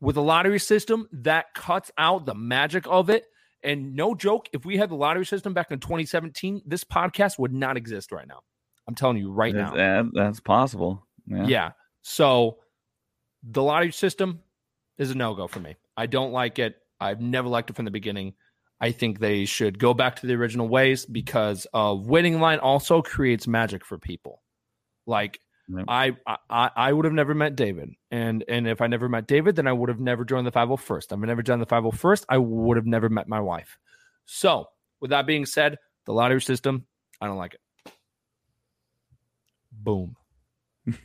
[0.01, 3.25] with a lottery system that cuts out the magic of it
[3.63, 7.53] and no joke if we had the lottery system back in 2017 this podcast would
[7.53, 8.39] not exist right now
[8.87, 11.05] i'm telling you right now That's, that- that's possible.
[11.27, 11.47] Yeah.
[11.47, 11.71] yeah.
[12.03, 12.59] So
[13.41, 14.41] the lottery system
[14.99, 15.75] is a no go for me.
[15.97, 16.75] I don't like it.
[16.99, 18.33] I've never liked it from the beginning.
[18.79, 22.59] I think they should go back to the original ways because of waiting in line
[22.59, 24.43] also creates magic for people.
[25.07, 25.85] Like Yep.
[25.87, 26.11] I,
[26.49, 29.65] I I would have never met David, and and if I never met David, then
[29.67, 31.11] I would have never joined the 501st.
[31.11, 32.25] I've never joined the 501st.
[32.29, 33.77] I would have never met my wife.
[34.25, 34.67] So
[35.01, 36.85] with that being said, the lottery system,
[37.19, 37.61] I don't like it.
[39.71, 40.15] Boom.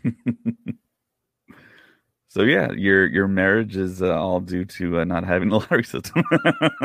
[2.28, 5.82] So yeah, your your marriage is uh, all due to uh, not having the lottery
[5.82, 6.22] system.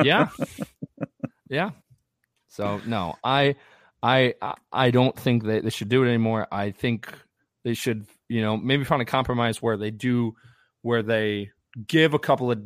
[0.04, 0.30] yeah
[1.50, 1.70] yeah
[2.48, 3.54] so no i
[4.02, 4.34] i
[4.72, 7.14] I- don't think that they should do it anymore i think
[7.66, 10.34] they should you know maybe find a compromise where they do
[10.84, 11.49] where they
[11.88, 12.61] give a couple of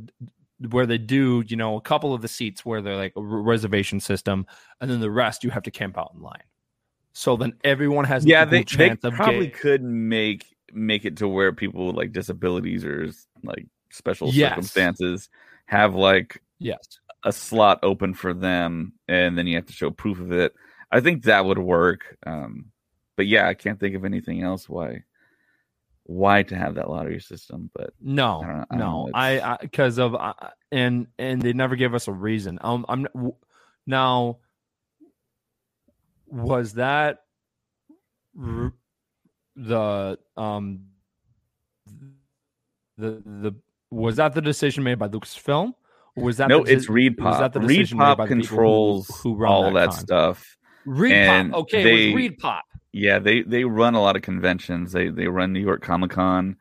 [0.69, 3.99] where they do you know a couple of the seats where they're like a reservation
[3.99, 4.45] system
[4.79, 6.43] and then the rest you have to camp out in line.
[7.13, 11.51] So then everyone has yeah, they, they probably getting- could make make it to where
[11.51, 13.09] people with like disabilities or
[13.43, 14.51] like special Yes.
[14.51, 15.29] circumstances
[15.65, 16.77] have like yes.
[17.23, 20.53] a slot open for them and then you have to show proof of it.
[20.91, 22.65] I think that would work um
[23.19, 25.03] but yeah i can't think of anything else why
[26.03, 29.97] why to have that lottery system but No, I don't I don't no, I because
[29.99, 30.33] of uh,
[30.71, 32.57] and and they never gave us a reason.
[32.61, 33.35] Um, I'm w-
[33.85, 34.37] now
[36.27, 37.25] was that
[39.55, 40.85] the um
[42.97, 43.51] the the
[43.91, 45.73] was that the decision made by Lucasfilm?
[46.15, 48.47] Was that no the it's was pop that the decision made pop by the people
[48.47, 49.99] who- controls who run all that, con?
[49.99, 50.57] stuff
[50.87, 51.61] and Pop.
[51.61, 52.63] Okay, they- it was Reed Pop.
[52.91, 56.55] Yeah they they run a lot of conventions they they run new york comic-con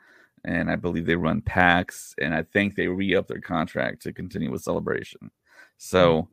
[0.45, 4.51] and i believe they run pax and i think they re-up their contract to continue
[4.51, 5.31] with celebration
[5.79, 6.29] so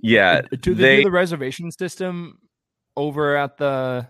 [0.00, 2.38] yeah, Do they, they do the reservation system
[2.96, 4.06] over at the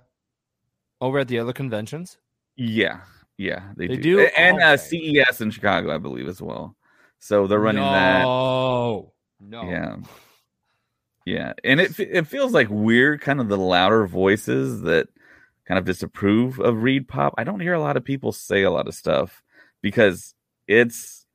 [1.01, 2.19] over at the other conventions?
[2.57, 3.01] yeah,
[3.39, 4.17] yeah, they, They do.
[4.19, 4.21] do?
[4.37, 6.77] And uh, CES in Chicago, I believe, as well.
[7.21, 8.23] So they're running that.
[8.23, 9.13] no.
[9.41, 9.63] No.
[9.63, 9.97] Yeah.
[11.25, 11.53] Yeah.
[11.65, 15.09] And it it feels like weird, kind of the louder voices that
[15.69, 17.35] kind of disapprove of Reed Pop.
[17.37, 19.43] I don't hear a lot of people say a lot of stuff
[19.83, 20.35] because
[20.67, 21.27] it's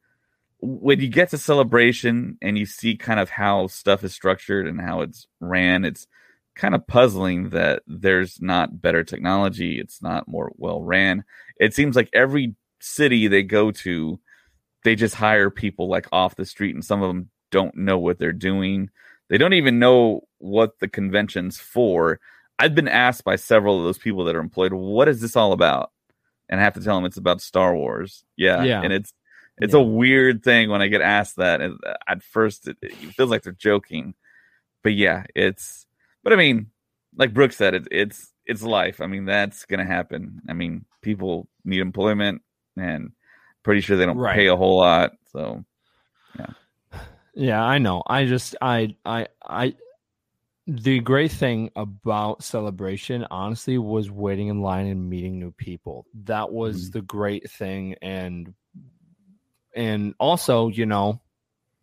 [0.60, 4.82] when you get to celebration and you see kind of how stuff is structured and
[4.82, 6.08] how it's ran, it's
[6.56, 9.80] kind of puzzling that there's not better technology.
[9.80, 11.26] It's not more well ran.
[11.60, 14.20] It seems like every city they go to,
[14.84, 18.18] they just hire people like off the street, and some of them don't know what
[18.18, 18.90] they're doing.
[19.30, 22.20] They don't even know what the convention's for.
[22.60, 25.52] I've been asked by several of those people that are employed, "What is this all
[25.54, 25.92] about?"
[26.50, 28.24] And I have to tell them it's about Star Wars.
[28.38, 28.82] Yeah, Yeah.
[28.84, 29.14] and it's
[29.60, 29.80] it's Yeah.
[29.80, 31.62] a weird thing when I get asked that.
[31.62, 34.14] And uh, at first, it, it feels like they're joking,
[34.84, 35.86] but yeah, it's.
[36.24, 36.68] But I mean,
[37.16, 39.00] like Brooke said, it, it's it's life.
[39.02, 40.42] I mean, that's gonna happen.
[40.50, 42.42] I mean, people need employment,
[42.78, 43.12] and
[43.64, 44.36] pretty sure they don't Right.
[44.36, 45.14] pay a whole lot.
[45.32, 45.64] So
[46.40, 46.48] yeah.
[47.36, 48.04] Yeah, I know.
[48.08, 49.76] I just I I I
[50.66, 56.06] the great thing about celebration honestly was waiting in line and meeting new people.
[56.24, 58.54] That was the great thing and
[59.76, 61.20] and also, you know,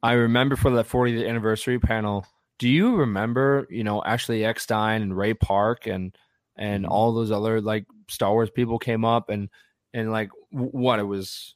[0.03, 2.25] I remember for that 40th anniversary panel,
[2.59, 6.17] do you remember, you know, Ashley Eckstein and Ray Park and
[6.57, 6.89] and Mhm.
[6.91, 9.49] all those other like Star Wars people came up and
[9.93, 11.55] and like what it was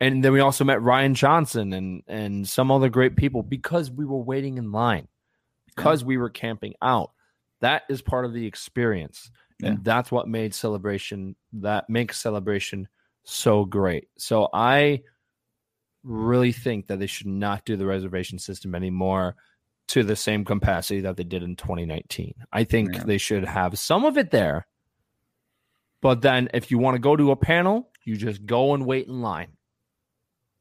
[0.00, 4.04] and then we also met Rian Johnson and and some other great people because we
[4.04, 5.08] were waiting in line
[5.78, 7.12] because we were camping out.
[7.60, 9.30] That is part of the experience.
[9.62, 12.86] And that's what made celebration that makes celebration
[13.24, 14.08] so great.
[14.16, 15.02] So i
[16.04, 19.34] really think that they should not do the reservation system anymore
[19.88, 23.02] to the same capacity that they did in 2019 i think Yeah.
[23.04, 24.66] they should have some of it there.
[26.00, 29.08] But then if you want to go to a panel you just go and wait
[29.08, 29.57] in line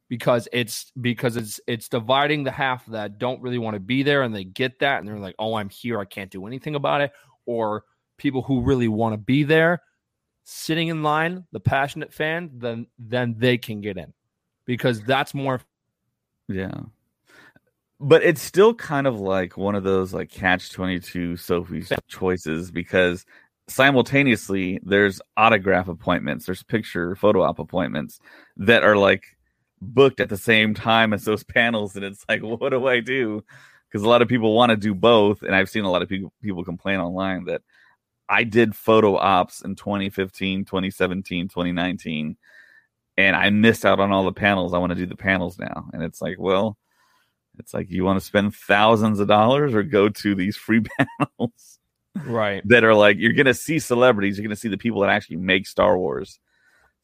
[0.10, 4.24] because it's because it's it's dividing the half that don't really want to be there
[4.24, 7.02] and they get that and they're like oh i'm here i can't do anything about
[7.02, 7.12] it
[7.46, 7.84] or
[8.18, 9.82] people who really want to be there
[10.44, 14.14] sitting in line the passionate fan then then they can get in
[14.66, 15.62] because that's more
[16.48, 16.72] Yeah.
[18.00, 23.26] But it's still kind of like one of those like catch 22 Sophie's choices because
[23.68, 28.20] simultaneously there's autograph appointments, there's picture photo op appointments
[28.58, 29.37] that are like
[29.82, 33.44] booked at the same time as those panels and it's like what do I do?
[33.90, 36.10] Because a lot of people want to do both and I've seen a lot of
[36.10, 37.62] people people complain online that
[38.30, 42.38] I did photo ops in 2015, 2017, 2019
[43.18, 44.74] and I missed out on all the panels.
[44.74, 45.90] I want to do the panels now.
[45.92, 46.78] And it's like, well,
[47.58, 50.84] it's like you want to spend thousands of dollars or go to these free
[51.20, 51.80] panels
[52.26, 55.38] right that are like you're gonna see celebrities, you're gonna see the people that actually
[55.38, 56.40] make Star Wars.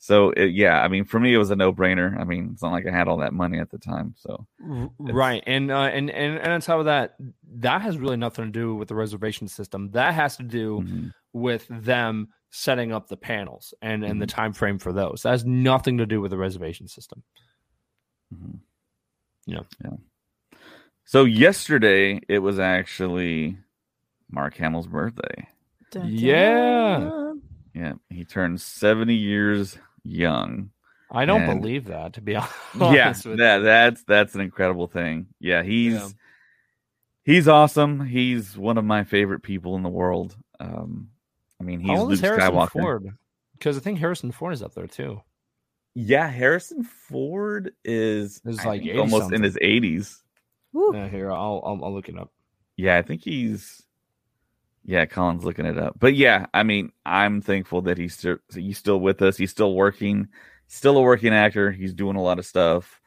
[0.06, 2.20] So it, yeah, I mean, for me, it was a no brainer.
[2.20, 4.16] I mean, it's not like I had all that money at the time.
[4.18, 7.16] So R- right and uh, and and and on top of that
[7.60, 11.14] that has really nothing to do with the reservation system that has to do mhm.
[11.32, 14.36] with them setting up the panels and and the Mm-hmm.
[14.42, 17.24] time frame for those that has nothing to do with the reservation system
[18.36, 18.60] Mhm.
[19.46, 19.60] Yeah.
[19.86, 20.58] Yeah.
[21.06, 23.58] So yesterday it was actually
[24.30, 25.48] Mark Hamill's birthday.
[25.92, 27.00] Dun, Yeah.
[27.00, 27.42] dun.
[27.74, 30.70] Yeah, he turned 70 years young.
[31.12, 32.36] i don't And- believe that to be
[32.80, 35.28] honest yeah, with that that's that's an incredible thing.
[35.40, 36.08] Yeah, he's Yeah.
[37.24, 38.06] he's awesome.
[38.06, 40.36] He's one of my favorite people in the world.
[40.60, 41.10] Um,
[41.60, 42.70] I mean, he's Luke Harrison Skywalker.
[42.72, 43.18] Ford?
[43.58, 45.22] Because I think Harrison Ford is up there too.
[45.96, 49.38] Yeah, Harrison Ford is, Is like think almost something.
[49.40, 50.18] in his 80s.
[50.74, 52.32] Yeah, here I'll, I'll I'll look it up.
[52.78, 53.84] Yeah, I think he's.
[54.86, 55.96] Yeah, Colin's looking it up.
[55.98, 59.38] But yeah, I mean, I'm thankful that he's still he's still with us.
[59.38, 60.28] He's still working,
[60.68, 61.72] still a working actor.
[61.72, 63.00] He's doing a lot of stuff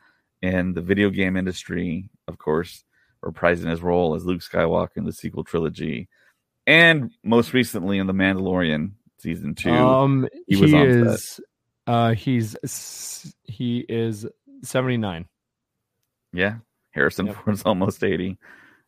[0.43, 2.83] in the video game industry, of course,
[3.25, 6.09] reprising his role as Luke Skywalker in the sequel trilogy,
[6.67, 9.71] and most recently in The Mandalorian season two.
[9.71, 11.07] Um, he he, was on set.
[11.15, 11.41] is
[11.87, 14.27] uh he's he is
[14.63, 15.27] seventy nine.
[16.33, 16.57] yeah,
[16.93, 17.37] Harrison Yep.
[17.45, 18.39] Ford's almost eighty,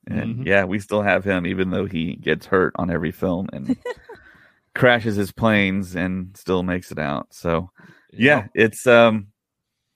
[0.09, 0.47] and Mhm.
[0.47, 3.77] yeah, we still have him, even though he gets hurt on every film and
[4.75, 7.29] crashes his planes and still makes it out.
[7.31, 7.71] So
[8.13, 9.29] yeah, it's um,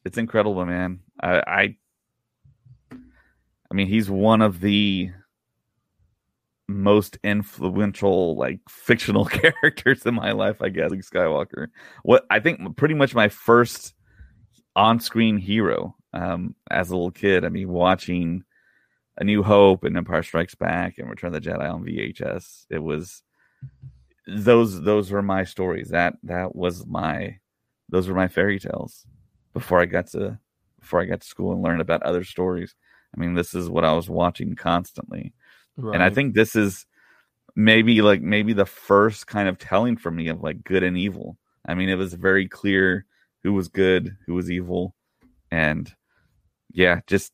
[0.04, 1.00] it's incredible, man.
[1.20, 1.76] I, I,
[2.92, 5.10] I mean, he's one of the
[6.68, 9.24] most influential, like fictional
[9.62, 10.60] characters in my life.
[10.62, 11.68] I guess Luke Skywalker.
[12.02, 13.94] What I think, pretty much my first
[14.74, 17.44] on-screen hero um, as a little kid.
[17.44, 18.44] I mean, watching
[19.18, 22.66] A New Hope and Empire Strikes Back and Return of the Jedi on VHS.
[22.70, 23.22] It was
[24.26, 25.90] those those were my stories.
[25.90, 27.38] That that was my
[27.88, 29.06] those were my fairy tales
[29.52, 30.38] before I got to
[30.80, 32.74] before I got to school and learned about other stories.
[33.14, 35.34] I mean, this is what I was watching constantly.
[35.76, 35.94] Right.
[35.94, 36.86] And I think this is
[37.54, 41.38] maybe like maybe the first kind of telling for me of like good and evil.
[41.66, 43.06] I mean, it was very clear
[43.42, 44.94] who was good, who was evil,
[45.50, 45.92] and
[46.72, 47.32] yeah, just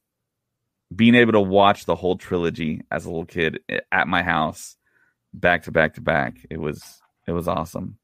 [0.95, 3.61] being able to watch the whole trilogy as a little kid
[3.93, 4.77] at my house
[5.35, 6.39] back to back to back.
[6.51, 7.99] It was it was awesome.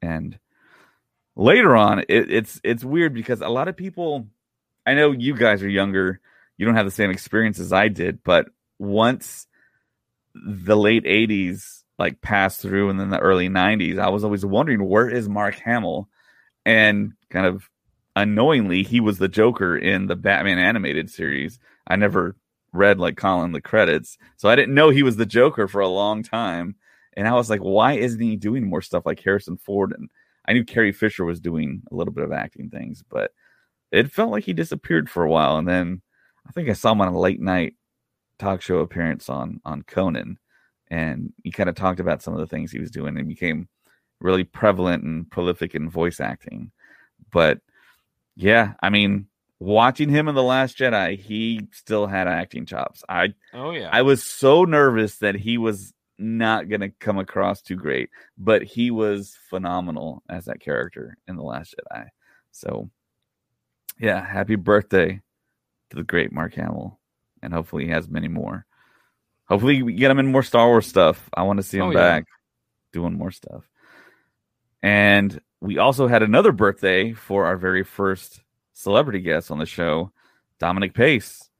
[0.00, 0.38] And
[1.36, 4.28] later on, it, it's it's weird because a lot of people
[4.86, 6.20] I know you guys are younger,
[6.56, 8.46] you don't have the same experience as I did, but
[8.78, 9.46] once
[10.34, 14.82] the late 80s like passed through and then the early 90s, I was always wondering
[14.88, 16.08] where is Mark Hamill?
[16.64, 17.68] And kind of
[18.14, 21.58] unknowingly, he was the Joker in the Batman animated series.
[21.88, 22.36] I never
[22.72, 25.88] read like Colin the credits, so I didn't know he was the Joker for a
[25.88, 26.76] long time.
[27.14, 29.92] And I was like, why isn't he doing more stuff like Harrison Ford?
[29.96, 30.08] And
[30.46, 33.32] I knew Carrie Fisher was doing a little bit of acting things, but
[33.90, 35.56] it felt like he disappeared for a while.
[35.56, 36.02] And then
[36.46, 37.74] I think I saw him on a late night
[38.38, 40.38] talk show appearance on on Conan,
[40.90, 43.68] and he kind of talked about some of the things he was doing and became
[44.20, 46.70] really prevalent and prolific in voice acting.
[47.30, 47.60] But
[48.36, 49.26] yeah, I mean,
[49.60, 53.02] watching him in the Last Jedi, he still had acting chops.
[53.08, 57.62] I oh yeah, I was so nervous that he was not going to come across
[57.62, 62.06] too great, but he was phenomenal as that character in the Last Jedi.
[62.50, 62.90] So
[64.00, 65.20] yeah, happy birthday
[65.90, 66.98] to the great Mark Hamill,
[67.42, 68.64] and hopefully he has many more.
[69.48, 71.30] Hopefully we get him in more Star Wars stuff.
[71.32, 71.96] I want to see him Oh, yeah.
[71.96, 72.24] back
[72.92, 73.64] doing more stuff.
[74.82, 78.40] And we also had another birthday for our very first
[78.78, 80.12] celebrity guest on the show,
[80.60, 81.50] Dominic Pace.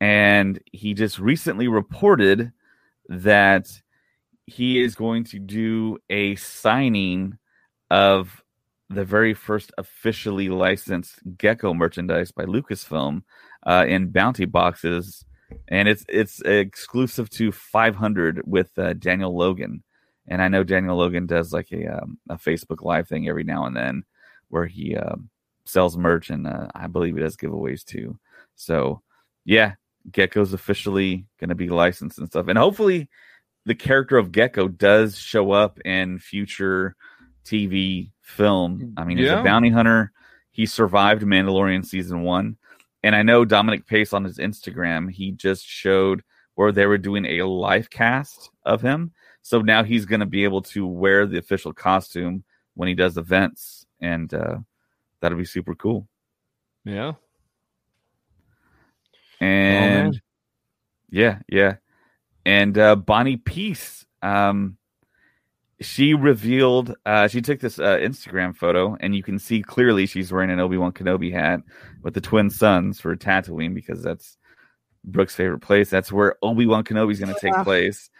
[0.00, 2.52] And he just recently reported
[3.08, 3.68] that
[4.46, 7.38] he is going to do a signing
[7.90, 8.42] of
[8.88, 13.22] the very first officially licensed Gekko merchandise by Lucasfilm
[13.66, 15.24] uh, in bounty boxes,
[15.68, 19.82] and it's it's exclusive to 500 with uh, Daniel Logan.
[20.28, 23.66] And I know Daniel Logan does like a um, a Facebook Live thing every now
[23.66, 24.04] and then
[24.48, 25.30] where he um,
[25.64, 28.18] sells merch, and uh, I believe he does giveaways too.
[28.54, 29.02] So
[29.44, 29.74] yeah,
[30.10, 33.08] Gekko's officially going to be licensed and stuff, and hopefully
[33.64, 36.96] the character of Gecko does show up in future
[37.44, 38.94] TV film.
[38.96, 40.12] I mean, he's a bounty hunter.
[40.50, 42.56] He survived Mandalorian season one,
[43.02, 45.10] and I know Dominic Pace on his Instagram.
[45.10, 46.22] He just showed
[46.54, 49.12] where they were doing a live cast of him.
[49.42, 52.44] So now he's going to be able to wear the official costume
[52.74, 54.58] when he does events, and uh,
[55.22, 56.06] that'll be super cool.
[56.84, 57.12] yeah.
[59.40, 60.20] And man.
[61.10, 61.76] yeah, yeah.
[62.44, 64.76] And uh, Bonnie Piesse, um,
[65.80, 70.30] she revealed, uh, she took this uh, Instagram photo, and you can see clearly she's
[70.32, 71.60] wearing an Obi Wan Kenobi hat
[72.02, 74.36] with the twin suns for Tatooine because that's
[75.04, 75.90] Brooke's favorite place.
[75.90, 77.64] That's where Obi Wan Kenobi's going to take Yeah.
[77.64, 78.10] place.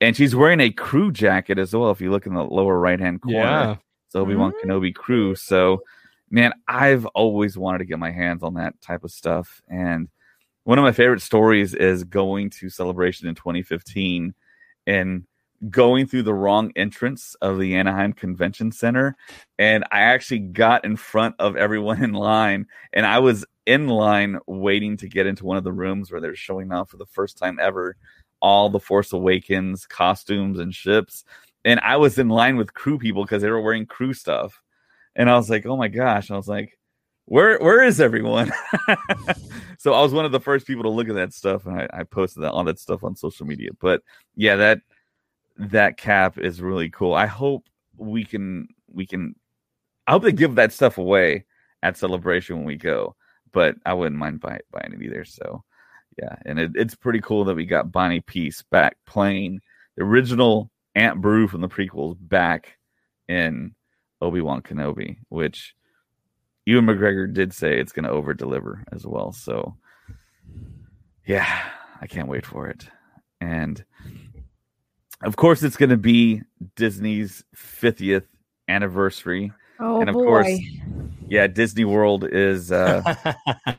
[0.00, 1.90] And she's wearing a crew jacket as well.
[1.92, 3.76] If you look in the lower right hand corner, Yeah.
[4.06, 5.36] it's Obi Wan Kenobi crew.
[5.36, 5.82] So,
[6.34, 9.62] man, I've always wanted to get my hands on that type of stuff.
[9.68, 10.08] And
[10.64, 14.34] one of my favorite stories is going to Celebration in 2015
[14.88, 15.22] and
[15.70, 19.16] going through the wrong entrance of the Anaheim Convention Center.
[19.60, 24.40] And I actually got in front of everyone in line, and I was in line
[24.48, 27.38] waiting to get into one of the rooms where they're showing off for the first
[27.38, 27.94] time ever
[28.42, 31.24] all the Force Awakens costumes and ships.
[31.64, 34.60] And I was in line with crew people because they were wearing crew stuff.
[35.16, 36.30] And I was like, oh my gosh.
[36.30, 36.78] I was like,
[37.26, 38.52] where where is everyone?
[39.78, 41.88] so I was one of the first people to look at that stuff and I,
[41.92, 43.70] I posted that all that stuff on social media.
[43.80, 44.02] But
[44.36, 44.80] yeah, that
[45.56, 47.14] that cap is really cool.
[47.14, 47.66] I hope
[47.96, 49.34] we can we can
[50.06, 51.46] I hope they give that stuff away
[51.82, 53.14] at celebration when we go,
[53.52, 55.24] but I wouldn't mind buy, buying it either.
[55.24, 55.64] So
[56.18, 59.60] yeah, and it, it's pretty cool that we got Bonnie Piesse back playing
[59.96, 62.76] the original Aunt Beru from the prequels back
[63.28, 63.74] in
[64.24, 65.74] Obi Wan Kenobi, which
[66.66, 69.32] Ewan McGregor did say it's going to over deliver as well.
[69.32, 69.76] So
[71.26, 71.46] yeah,
[72.00, 72.88] I can't wait for it.
[73.40, 73.84] And
[75.22, 76.42] of course, it's going to be
[76.74, 78.26] Disney's 50th
[78.68, 79.52] anniversary.
[79.78, 80.24] Oh and of boy.
[80.24, 80.60] course,
[81.28, 83.02] yeah, Disney World is uh,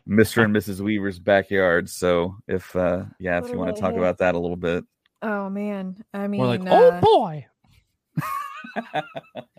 [0.07, 0.43] Mr.
[0.43, 0.81] and Mrs.
[0.81, 1.89] Weaver's backyard.
[1.89, 3.99] So if uh, yeah, if What you want to talk him?
[3.99, 4.83] about that a little bit,
[5.21, 6.03] oh man.
[6.13, 7.45] I mean, We're like, uh, oh boy.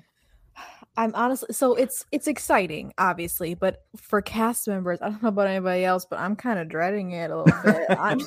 [0.97, 5.49] I'm honestly so it's it's exciting, obviously, but for cast members, I don't know about
[5.49, 7.99] anybody else, but I'm kind of dreading it a little bit.
[7.99, 8.21] I'm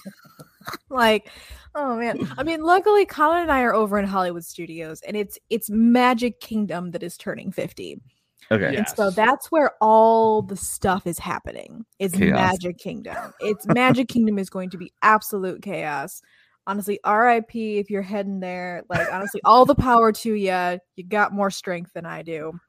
[0.89, 1.29] like,
[1.75, 2.31] oh man.
[2.37, 6.39] I mean, luckily Colin and I are over in Hollywood Studios and it's it's Magic
[6.39, 8.01] Kingdom that is turning 50.
[8.51, 8.73] Okay.
[8.73, 8.79] Yeah.
[8.79, 11.85] And so that's where all the stuff is happening.
[11.99, 12.35] It's Chaos.
[12.35, 13.33] Magic Kingdom.
[13.39, 16.21] It's Magic Kingdom is going to be absolute chaos.
[16.67, 18.83] Honestly, RIP if you're heading there.
[18.89, 20.79] Like honestly, all the power to you.
[20.95, 22.59] You got more strength than I do.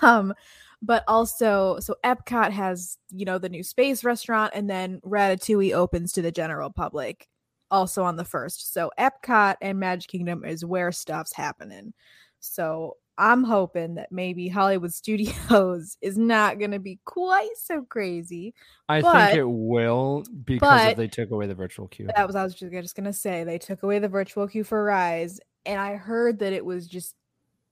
[0.00, 0.32] Um,
[0.80, 6.12] but also, so Epcot has you know the new space restaurant, and then Ratatouille opens
[6.12, 7.28] to the general public
[7.70, 8.72] also on the first.
[8.72, 11.92] So Epcot and Magic Kingdom is where stuff's happening.
[12.40, 18.54] So I'm hoping that maybe Hollywood Studios is not going to be quite so crazy.
[18.88, 22.08] I But- think it will because they took away the virtual queue.
[22.16, 24.82] That was I was just, going to say they took away the virtual queue for
[24.82, 27.14] Rise, and I heard that it was just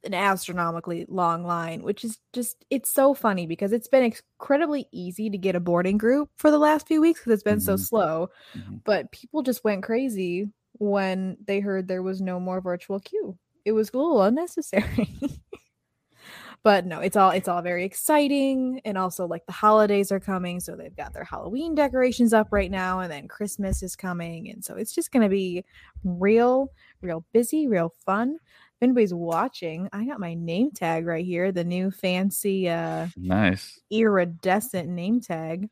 [0.04, 5.30] an astronomically long line, which is just it's so funny because it's been incredibly easy
[5.30, 7.78] to get a boarding group for the last few weeks because it's been so Mhm.
[7.80, 8.30] slow.
[8.54, 8.80] Mhm.
[8.84, 13.38] But people just went crazy when they heard there was no more virtual queue.
[13.64, 15.14] It was a little unnecessary.
[16.62, 20.60] but no, it's all it's all very exciting and also like the holidays are coming,
[20.60, 24.64] so they've got their Halloween decorations up right now and then Christmas is coming and
[24.64, 25.64] so it's just going to be
[26.04, 26.68] real
[27.00, 28.36] real busy, real fun.
[28.76, 33.80] If anybody's watching, I got my name tag right here, the new fancy uh Nice.
[33.90, 35.68] iridescent name tag.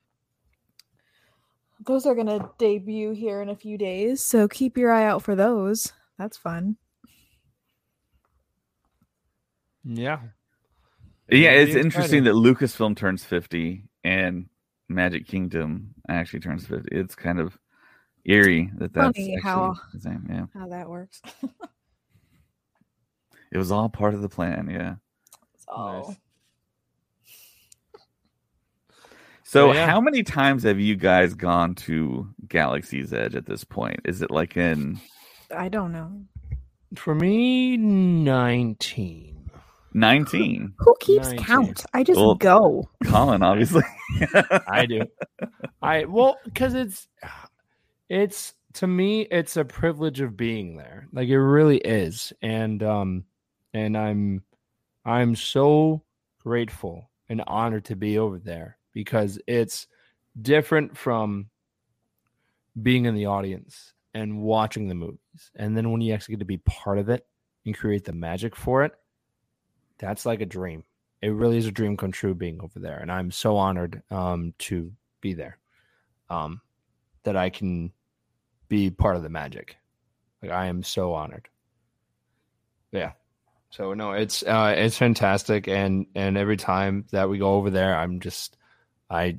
[1.86, 5.22] Those are going to debut here in a few days, so keep your eye out
[5.22, 5.92] for those.
[6.18, 6.76] That's fun.
[9.84, 10.18] Yeah.
[11.28, 12.24] Yeah, It'll it's be interesting exciting.
[12.24, 14.46] that Lucasfilm turns 50 and
[14.88, 16.88] Magic Kingdom actually turns 50.
[16.90, 17.56] It's kind of
[18.24, 20.26] eerie that that's Funny how- the same.
[20.28, 20.46] Yeah.
[20.60, 21.20] How that works.
[23.52, 24.68] It was all part of the plan.
[24.70, 24.94] Yeah.
[25.56, 26.06] So, Nice.
[26.06, 26.12] So,
[29.42, 29.86] So, yeah.
[29.86, 33.98] how many times have you guys gone to Galaxy's Edge at this point?
[34.04, 35.00] Is it like in
[35.52, 36.22] I don't know.
[36.94, 39.39] For me, 19.
[39.92, 40.74] 19?
[40.78, 41.44] Who keeps Nineteen.
[41.44, 41.84] count?
[41.92, 42.88] I just Well- go.
[43.04, 43.82] Colin, obviously.
[44.68, 45.02] I do.
[45.82, 47.08] I well, because it's
[48.08, 51.08] it's to me, it's a privilege of being there.
[51.12, 53.24] Like it really is, and um,
[53.74, 54.42] and I'm
[55.04, 56.02] I'm so
[56.40, 59.86] grateful and honored to be over there because it's
[60.40, 61.48] different from
[62.82, 66.44] being in the audience and watching the movies, and then when you actually get to
[66.44, 67.26] be part of it
[67.66, 68.92] and create the magic for it,
[70.00, 70.82] that's like a dream.
[71.22, 74.54] It really is a dream come true being over there, and I'm so honored um,
[74.60, 74.90] to
[75.20, 75.58] be there.
[76.30, 76.60] Um,
[77.24, 77.92] that I can
[78.68, 79.76] be part of the magic.
[80.42, 81.48] Like I am so honored.
[82.92, 83.12] Yeah.
[83.70, 87.96] So no, it's uh it's fantastic and and every time that we go over there
[87.96, 88.56] I'm just
[89.10, 89.38] I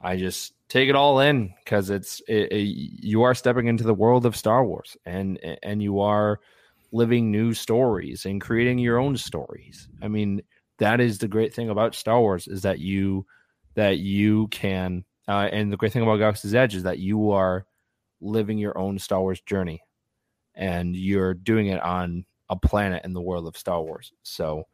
[0.00, 3.94] I just take it all in cuz it's it, it- you are stepping into the
[3.94, 6.40] world of Star Wars and and you are
[6.92, 9.88] living new stories and creating your own stories.
[10.02, 10.42] I mean,
[10.78, 13.26] that is the great thing about Star Wars is that you
[13.74, 17.66] that you can uh, and the great thing about Galaxy's Edge is that you are
[18.20, 19.82] living your own Star Wars journey,
[20.54, 24.10] and you're doing it on a planet in the world of Star Wars.
[24.22, 24.64] So,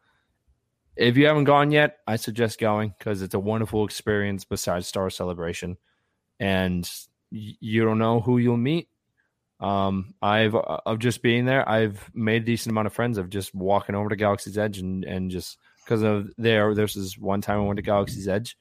[0.95, 4.45] if you haven't gone yet, I suggest going because it's a wonderful experience.
[4.45, 5.77] Besides Star Celebration,
[6.39, 6.89] and
[7.31, 8.87] you don't know who you'll meet.
[9.59, 13.29] Um, I've uh, of just being there, I've made a decent amount of friends of
[13.29, 16.73] just walking over to Galaxy's Edge and and just because of there.
[16.73, 18.57] There's this one time I went to Galaxy's Edge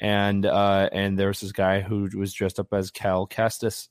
[0.00, 3.88] and uh and there was this guy who was dressed up as Cal Kestis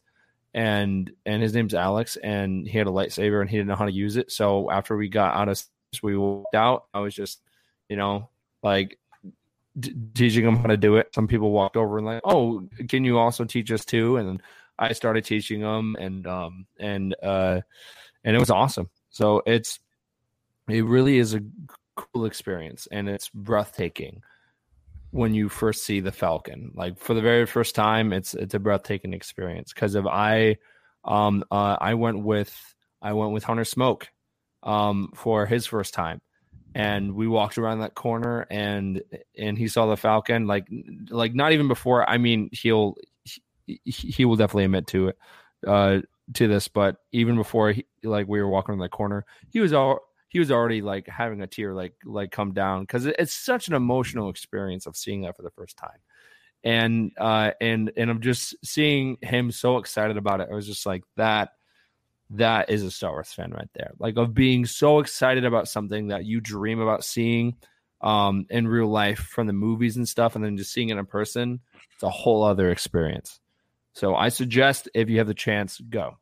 [0.54, 3.86] and and his name's Alex and he had a lightsaber and he didn't know how
[3.86, 5.62] to use it so after we got out of
[6.04, 7.42] we walked out I was just
[7.90, 8.30] you know
[8.62, 9.00] like
[9.80, 13.04] d- teaching him how to do it some people walked over and like oh can
[13.04, 14.42] you also teach us too and
[14.78, 17.62] I started teaching them and um and uh
[18.24, 19.80] and it was awesome so it's
[20.68, 21.42] it really is a
[21.96, 24.22] cool experience and it's breathtaking
[25.16, 26.72] when you first see the Falcon.
[26.76, 29.72] Like for the very first time, it's it's a breathtaking experience.
[29.74, 30.58] Because if I,
[31.06, 32.54] um, uh, I went with
[33.02, 34.10] I went with Hunter Smoke,
[34.64, 36.20] um, for his first time,
[36.74, 39.02] and we walked around that corner and
[39.38, 40.48] and he saw the Falcon.
[40.48, 40.68] Like
[41.10, 42.08] like not even before.
[42.10, 42.96] I mean, he'll
[43.66, 45.18] he, will definitely admit to it,
[45.66, 46.00] uh,
[46.34, 46.68] to this.
[46.68, 50.00] But even before he, like we were walking around the corner, he was all
[50.36, 53.74] he was already like having a tear like like come down because it's such an
[53.74, 56.00] emotional experience of seeing that for the first time
[56.62, 60.86] and uh and and i'm just seeing him so excited about it i was just
[60.86, 61.52] like that
[62.32, 66.08] that is a star wars fan right there like of being so excited about something
[66.08, 67.56] that you dream about seeing
[68.02, 71.06] um in real life from the movies and stuff and then just seeing it in
[71.06, 71.62] person
[71.94, 73.40] it's a whole other experience
[73.96, 76.18] So I suggest if you have the chance, go.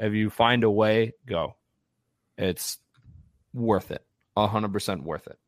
[0.00, 1.54] If you find a way, go.
[2.36, 2.78] It's
[3.54, 4.04] worth it.
[4.36, 5.38] hundred percent worth it.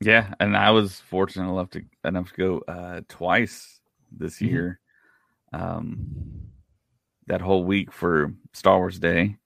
[0.00, 3.80] Yeah, and I was fortunate enough to enough to go uh, twice
[4.10, 4.48] this Mhm.
[4.48, 4.80] year.
[5.52, 6.48] Um,
[7.26, 9.36] that whole week for Star Wars Day,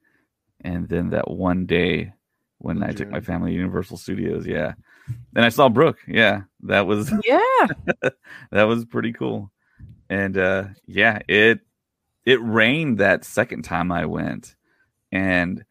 [0.61, 2.13] and then that one day
[2.59, 4.47] when I took my family to Universal Studios.
[4.47, 4.75] Yeah,
[5.35, 5.99] and I saw Brooke.
[6.07, 7.67] Yeah, that was Yeah.
[8.51, 9.51] that was pretty cool.
[10.09, 11.61] And uh yeah, it
[12.25, 14.55] it rained that second time I went.
[15.13, 15.65] And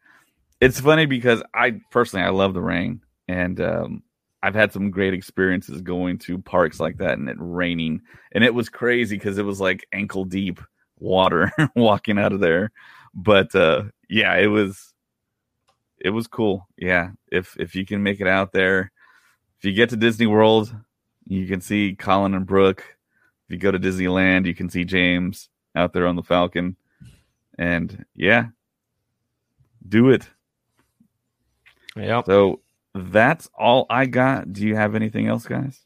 [0.60, 4.02] it's funny because I personally I love the rain and um
[4.42, 8.02] I've had some great experiences going to parks like that and it raining
[8.32, 10.60] and it was crazy cuz it was like ankle deep
[10.98, 12.70] water walking out of there.
[13.14, 14.92] But uh yeah, it was
[15.98, 16.68] it was cool.
[16.76, 18.92] Yeah, if if you can make it out there,
[19.58, 20.74] if you get to Disney World,
[21.26, 22.84] you can see Colin and Brooke.
[23.48, 26.76] If you go to Disneyland, you can see James out there on the Falcon.
[27.58, 28.46] And yeah,
[29.88, 30.28] do it.
[31.96, 32.26] Yep.
[32.26, 32.60] So
[32.94, 34.52] that's all I got.
[34.52, 35.80] Do you have anything else, guys?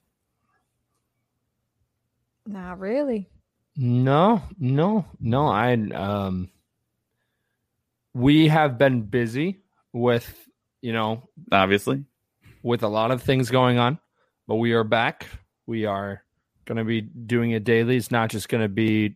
[2.46, 3.28] Not really.
[3.76, 5.46] No, no, no.
[5.46, 6.50] I um
[8.12, 9.60] we have been busy
[9.92, 10.48] with,
[10.80, 12.04] you know, Obviously.
[12.62, 13.98] With a lot of things going on,
[14.46, 15.26] but we are back.
[15.66, 16.22] We are
[16.64, 17.96] going to be doing it daily.
[17.96, 19.14] It's not just going to be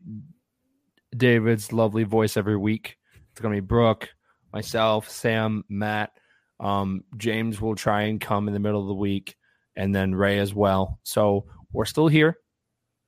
[1.17, 2.97] David's lovely voice every week.
[3.31, 4.09] It's going to be Brooke,
[4.53, 6.13] myself, Sam, Matt.
[6.61, 9.37] Um, James will try and come in the middle of the week,
[9.77, 11.01] and then Ray as well.
[11.03, 12.39] So we're still here.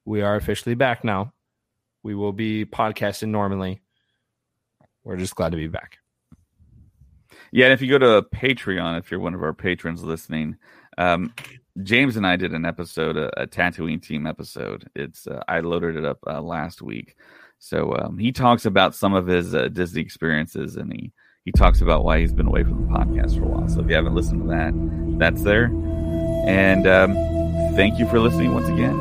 [0.05, 1.33] We are officially back now.
[2.03, 3.83] We will be podcasting normally.
[5.05, 5.99] We're just glad to be back.
[7.57, 10.59] Yeah, and if you go to Patreon, if you're one of our patrons listening,
[10.99, 11.33] um,
[11.83, 14.91] James and I did an episode, a, a Tatooine team episode.
[14.95, 17.17] It's uh, I loaded it up uh, last week,
[17.59, 21.13] so um, he talks about some of his uh, Disney experiences, and he
[21.47, 23.69] he talks about why he's been away from the podcast for a while.
[23.71, 25.73] So if you haven't listened to that, that's there.
[26.47, 27.15] And um,
[27.75, 29.01] thank you for listening once again.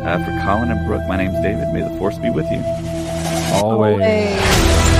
[0.00, 1.68] Uh, for Colin and Brooke, my name's David.
[1.74, 2.64] May the force be with you.
[3.52, 4.00] Always.
[4.00, 4.91] Always.